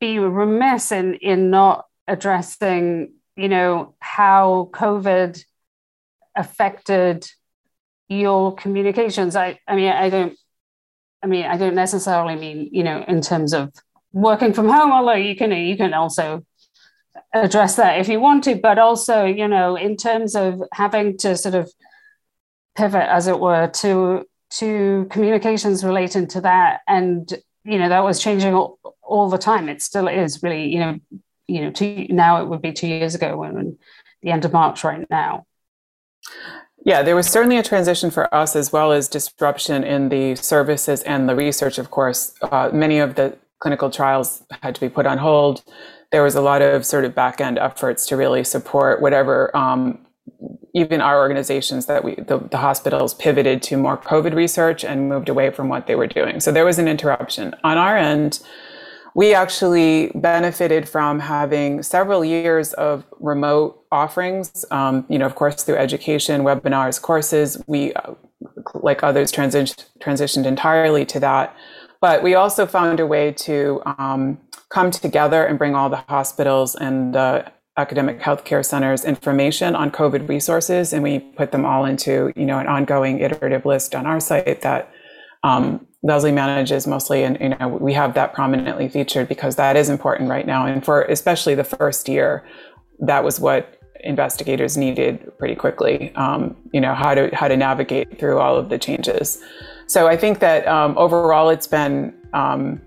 be 0.00 0.18
remiss 0.18 0.92
in 0.92 1.14
in 1.14 1.50
not 1.50 1.85
addressing, 2.08 3.12
you 3.36 3.48
know, 3.48 3.94
how 4.00 4.70
COVID 4.72 5.42
affected 6.34 7.28
your 8.08 8.54
communications. 8.54 9.36
I, 9.36 9.58
I 9.66 9.74
mean, 9.74 9.90
I 9.90 10.10
don't, 10.10 10.38
I 11.22 11.26
mean, 11.26 11.44
I 11.44 11.56
don't 11.56 11.74
necessarily 11.74 12.36
mean, 12.36 12.68
you 12.72 12.84
know, 12.84 13.04
in 13.06 13.20
terms 13.20 13.52
of 13.52 13.72
working 14.12 14.52
from 14.52 14.68
home, 14.68 14.92
although 14.92 15.14
you 15.14 15.34
can, 15.34 15.50
you 15.52 15.76
can 15.76 15.94
also 15.94 16.44
address 17.32 17.76
that 17.76 17.98
if 17.98 18.08
you 18.08 18.20
want 18.20 18.44
to, 18.44 18.54
but 18.56 18.78
also, 18.78 19.24
you 19.24 19.48
know, 19.48 19.76
in 19.76 19.96
terms 19.96 20.34
of 20.34 20.62
having 20.72 21.16
to 21.18 21.36
sort 21.36 21.54
of 21.54 21.70
pivot, 22.76 23.08
as 23.08 23.26
it 23.26 23.40
were, 23.40 23.68
to 23.68 24.24
to 24.48 25.06
communications 25.10 25.82
relating 25.82 26.26
to 26.28 26.40
that, 26.40 26.80
and 26.86 27.32
you 27.64 27.78
know, 27.78 27.88
that 27.88 28.04
was 28.04 28.22
changing 28.22 28.54
all, 28.54 28.78
all 29.02 29.28
the 29.28 29.38
time. 29.38 29.68
It 29.68 29.82
still 29.82 30.06
is 30.06 30.42
really, 30.42 30.68
you 30.68 30.78
know, 30.78 30.98
you 31.48 31.60
know, 31.60 31.70
two, 31.70 32.06
now 32.10 32.42
it 32.42 32.48
would 32.48 32.62
be 32.62 32.72
two 32.72 32.88
years 32.88 33.14
ago 33.14 33.36
when, 33.36 33.78
the 34.22 34.32
end 34.32 34.44
of 34.44 34.52
March 34.52 34.82
right 34.84 35.08
now. 35.08 35.46
Yeah, 36.84 37.02
there 37.02 37.16
was 37.16 37.28
certainly 37.28 37.58
a 37.58 37.62
transition 37.62 38.10
for 38.10 38.32
us 38.34 38.56
as 38.56 38.72
well 38.72 38.92
as 38.92 39.08
disruption 39.08 39.84
in 39.84 40.08
the 40.08 40.34
services 40.36 41.02
and 41.02 41.28
the 41.28 41.34
research, 41.34 41.78
of 41.78 41.90
course. 41.90 42.34
Uh, 42.42 42.70
many 42.72 42.98
of 42.98 43.14
the 43.14 43.36
clinical 43.58 43.90
trials 43.90 44.42
had 44.62 44.74
to 44.74 44.80
be 44.80 44.88
put 44.88 45.06
on 45.06 45.18
hold. 45.18 45.64
There 46.12 46.22
was 46.22 46.34
a 46.34 46.40
lot 46.40 46.62
of 46.62 46.84
sort 46.84 47.04
of 47.04 47.14
back 47.14 47.40
end 47.40 47.58
efforts 47.58 48.06
to 48.08 48.16
really 48.16 48.44
support 48.44 49.00
whatever, 49.00 49.56
um, 49.56 50.06
even 50.74 51.00
our 51.00 51.18
organizations 51.18 51.86
that 51.86 52.04
we, 52.04 52.14
the, 52.16 52.38
the 52.38 52.58
hospitals 52.58 53.14
pivoted 53.14 53.62
to 53.62 53.76
more 53.76 53.96
COVID 53.96 54.34
research 54.34 54.84
and 54.84 55.08
moved 55.08 55.28
away 55.28 55.50
from 55.50 55.68
what 55.68 55.86
they 55.86 55.94
were 55.94 56.06
doing. 56.06 56.40
So 56.40 56.52
there 56.52 56.64
was 56.64 56.78
an 56.78 56.86
interruption. 56.86 57.54
On 57.64 57.78
our 57.78 57.96
end, 57.96 58.40
we 59.16 59.32
actually 59.32 60.12
benefited 60.14 60.86
from 60.86 61.18
having 61.18 61.82
several 61.82 62.22
years 62.22 62.74
of 62.74 63.02
remote 63.18 63.82
offerings. 63.90 64.66
Um, 64.70 65.06
you 65.08 65.18
know, 65.18 65.24
of 65.24 65.34
course, 65.34 65.62
through 65.62 65.76
education, 65.76 66.42
webinars, 66.42 67.00
courses. 67.00 67.56
We, 67.66 67.94
uh, 67.94 68.12
like 68.74 69.02
others, 69.02 69.32
transi- 69.32 69.86
transitioned 70.00 70.44
entirely 70.44 71.06
to 71.06 71.20
that. 71.20 71.56
But 72.02 72.22
we 72.22 72.34
also 72.34 72.66
found 72.66 73.00
a 73.00 73.06
way 73.06 73.32
to 73.32 73.80
um, 73.98 74.38
come 74.68 74.90
together 74.90 75.46
and 75.46 75.56
bring 75.56 75.74
all 75.74 75.88
the 75.88 76.04
hospitals 76.10 76.74
and 76.74 77.14
the 77.14 77.50
academic 77.78 78.20
healthcare 78.20 78.62
centers 78.62 79.02
information 79.02 79.74
on 79.74 79.90
COVID 79.90 80.28
resources, 80.28 80.92
and 80.92 81.02
we 81.02 81.20
put 81.20 81.52
them 81.52 81.64
all 81.64 81.86
into 81.86 82.34
you 82.36 82.44
know 82.44 82.58
an 82.58 82.66
ongoing 82.66 83.20
iterative 83.20 83.64
list 83.64 83.94
on 83.94 84.04
our 84.04 84.20
site 84.20 84.60
that 84.60 84.90
um, 85.46 85.86
Leslie 86.02 86.32
manages 86.32 86.86
mostly, 86.86 87.22
and 87.22 87.38
you 87.40 87.50
know 87.50 87.68
we 87.68 87.92
have 87.92 88.14
that 88.14 88.32
prominently 88.34 88.88
featured 88.88 89.28
because 89.28 89.56
that 89.56 89.76
is 89.76 89.88
important 89.88 90.28
right 90.28 90.46
now, 90.46 90.66
and 90.66 90.84
for 90.84 91.02
especially 91.02 91.54
the 91.54 91.64
first 91.64 92.08
year, 92.08 92.44
that 93.00 93.22
was 93.22 93.38
what 93.40 93.80
investigators 94.00 94.76
needed 94.76 95.32
pretty 95.38 95.54
quickly. 95.54 96.14
Um, 96.16 96.56
you 96.72 96.80
know 96.80 96.94
how 96.94 97.14
to 97.14 97.34
how 97.34 97.48
to 97.48 97.56
navigate 97.56 98.18
through 98.18 98.38
all 98.38 98.56
of 98.56 98.68
the 98.68 98.78
changes. 98.78 99.42
So 99.86 100.08
I 100.08 100.16
think 100.16 100.40
that 100.40 100.66
um, 100.66 100.98
overall 100.98 101.48
it's 101.50 101.68
been 101.68 102.14
um, 102.32 102.80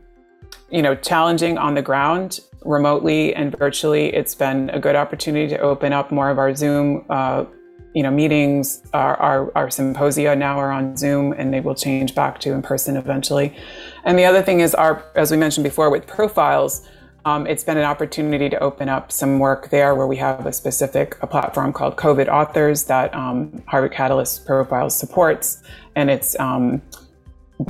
you 0.69 0.81
know 0.81 0.95
challenging 0.95 1.57
on 1.57 1.75
the 1.75 1.81
ground 1.81 2.39
remotely 2.63 3.33
and 3.35 3.57
virtually. 3.57 4.13
It's 4.13 4.35
been 4.35 4.69
a 4.71 4.79
good 4.79 4.95
opportunity 4.95 5.47
to 5.55 5.59
open 5.59 5.93
up 5.93 6.11
more 6.11 6.29
of 6.29 6.37
our 6.37 6.53
Zoom 6.53 7.05
uh, 7.09 7.45
you 7.93 8.04
know, 8.04 8.12
meetings, 8.12 8.84
our, 8.93 9.15
our, 9.17 9.52
our, 9.56 9.71
symposia 9.71 10.36
now 10.36 10.60
are 10.60 10.71
on 10.71 10.95
Zoom 10.95 11.34
and 11.34 11.52
they 11.54 11.60
will 11.60 11.73
change 11.73 12.13
back 12.13 12.39
to 12.39 12.54
in 12.54 12.62
person 12.62 12.95
eventually. 12.95 13.56
And 14.04 14.17
the 14.17 14.25
other 14.25 14.43
thing 14.43 14.60
is 14.60 14.75
our, 14.75 15.04
as 15.15 15.32
we 15.32 15.38
mentioned 15.38 15.63
before 15.63 15.89
with 15.89 16.06
profiles, 16.06 16.88
um, 17.25 17.47
it's 17.47 17.63
been 17.63 17.78
an 17.78 17.84
opportunity 17.84 18.47
to 18.49 18.60
open 18.60 18.89
up 18.89 19.12
some 19.12 19.39
work 19.39 19.69
there 19.69 19.95
where 19.95 20.08
we 20.08 20.17
have 20.17 20.45
a 20.45 20.54
specific 20.54 21.17
a 21.21 21.28
platform 21.28 21.73
called 21.73 21.95
COVID 21.95 22.28
Authors 22.28 22.86
that 22.86 23.13
um, 23.13 23.62
Harvard 23.67 23.91
Catalyst 23.91 24.45
Profiles 24.45 24.95
supports. 24.95 25.62
And 25.95 26.10
it's 26.10 26.39
um, 26.39 26.82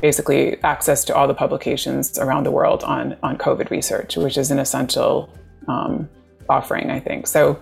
basically 0.01 0.61
access 0.63 1.03
to 1.05 1.15
all 1.15 1.27
the 1.27 1.33
publications 1.33 2.19
around 2.19 2.45
the 2.45 2.51
world 2.51 2.83
on, 2.83 3.17
on 3.23 3.37
COVID 3.37 3.69
research, 3.69 4.17
which 4.17 4.37
is 4.37 4.51
an 4.51 4.59
essential 4.59 5.33
um, 5.67 6.09
offering, 6.47 6.91
I 6.91 6.99
think. 6.99 7.25
So 7.25 7.59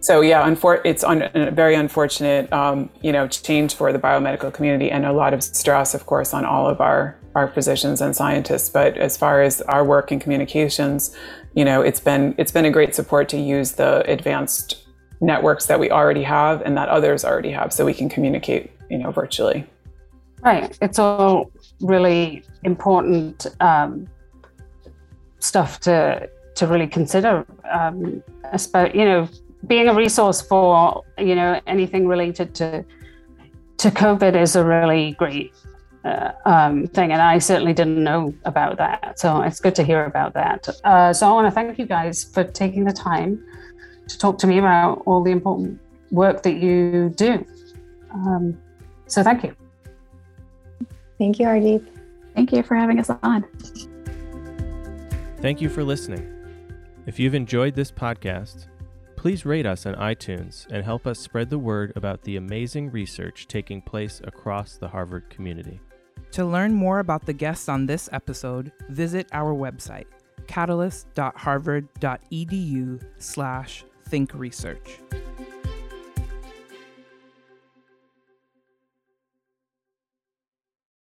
so 0.00 0.20
yeah, 0.20 0.48
unfor- 0.48 0.80
it's 0.84 1.02
un- 1.02 1.30
a 1.34 1.50
very 1.50 1.74
unfortunate, 1.74 2.52
um, 2.52 2.90
you 3.02 3.12
know, 3.12 3.26
change 3.26 3.74
for 3.74 3.92
the 3.92 3.98
biomedical 3.98 4.52
community 4.52 4.90
and 4.90 5.04
a 5.04 5.12
lot 5.12 5.34
of 5.34 5.42
stress, 5.42 5.94
of 5.94 6.06
course, 6.06 6.34
on 6.34 6.44
all 6.44 6.68
of 6.68 6.80
our 6.80 7.16
our 7.34 7.48
physicians 7.48 8.00
and 8.00 8.16
scientists. 8.16 8.68
But 8.68 8.96
as 8.96 9.16
far 9.16 9.42
as 9.42 9.60
our 9.62 9.84
work 9.84 10.10
in 10.10 10.20
communications, 10.20 11.14
you 11.54 11.64
know, 11.64 11.82
it's 11.82 12.00
been 12.00 12.34
it's 12.38 12.52
been 12.52 12.64
a 12.64 12.70
great 12.70 12.94
support 12.94 13.28
to 13.30 13.38
use 13.38 13.72
the 13.72 14.08
advanced 14.10 14.86
networks 15.20 15.66
that 15.66 15.80
we 15.80 15.90
already 15.90 16.22
have 16.22 16.62
and 16.62 16.76
that 16.76 16.88
others 16.88 17.24
already 17.24 17.50
have, 17.50 17.72
so 17.72 17.84
we 17.84 17.94
can 17.94 18.08
communicate, 18.08 18.70
you 18.90 18.98
know, 18.98 19.10
virtually. 19.10 19.66
Right. 20.42 20.76
It's 20.80 20.98
all 20.98 21.50
really 21.80 22.44
important 22.62 23.46
um, 23.60 24.06
stuff 25.40 25.80
to 25.80 26.28
to 26.54 26.66
really 26.66 26.86
consider. 26.86 27.46
Um, 27.70 28.22
you 28.94 29.04
know 29.04 29.28
being 29.66 29.88
a 29.88 29.94
resource 29.94 30.42
for 30.42 31.02
you 31.18 31.34
know 31.34 31.60
anything 31.66 32.06
related 32.06 32.54
to 32.56 32.84
to 33.78 33.90
COVID 33.90 34.40
is 34.40 34.56
a 34.56 34.64
really 34.64 35.12
great 35.12 35.52
uh, 36.04 36.32
um, 36.44 36.86
thing, 36.86 37.12
and 37.12 37.20
I 37.20 37.38
certainly 37.38 37.72
didn't 37.72 38.02
know 38.02 38.34
about 38.44 38.78
that. 38.78 39.18
So 39.18 39.42
it's 39.42 39.60
good 39.60 39.74
to 39.74 39.82
hear 39.82 40.04
about 40.04 40.34
that. 40.34 40.68
Uh, 40.84 41.12
so 41.12 41.28
I 41.28 41.32
want 41.32 41.46
to 41.46 41.50
thank 41.50 41.78
you 41.78 41.86
guys 41.86 42.24
for 42.24 42.44
taking 42.44 42.84
the 42.84 42.92
time 42.92 43.44
to 44.08 44.18
talk 44.18 44.38
to 44.38 44.46
me 44.46 44.58
about 44.58 45.02
all 45.04 45.22
the 45.22 45.32
important 45.32 45.80
work 46.10 46.42
that 46.44 46.54
you 46.54 47.10
do. 47.16 47.44
Um, 48.12 48.56
so 49.06 49.22
thank 49.22 49.42
you. 49.42 49.54
Thank 51.18 51.38
you, 51.38 51.46
Hardeep. 51.46 51.86
Thank 52.34 52.52
you 52.52 52.62
for 52.62 52.76
having 52.76 53.00
us 53.00 53.10
on. 53.22 53.44
Thank 55.38 55.60
you 55.60 55.68
for 55.68 55.82
listening. 55.82 56.32
If 57.06 57.18
you've 57.18 57.34
enjoyed 57.34 57.74
this 57.74 57.90
podcast, 57.90 58.66
Please 59.16 59.46
rate 59.46 59.66
us 59.66 59.86
on 59.86 59.94
iTunes 59.96 60.66
and 60.70 60.84
help 60.84 61.04
us 61.06 61.18
spread 61.18 61.50
the 61.50 61.58
word 61.58 61.92
about 61.96 62.22
the 62.22 62.36
amazing 62.36 62.90
research 62.90 63.48
taking 63.48 63.82
place 63.82 64.20
across 64.24 64.76
the 64.76 64.88
Harvard 64.88 65.28
community. 65.30 65.80
To 66.32 66.44
learn 66.44 66.74
more 66.74 66.98
about 66.98 67.24
the 67.24 67.32
guests 67.32 67.68
on 67.68 67.86
this 67.86 68.08
episode, 68.12 68.72
visit 68.90 69.28
our 69.32 69.54
website, 69.54 70.06
catalyst.harvard.edu 70.46 73.02
slash 73.18 73.84
thinkresearch. 74.08 75.00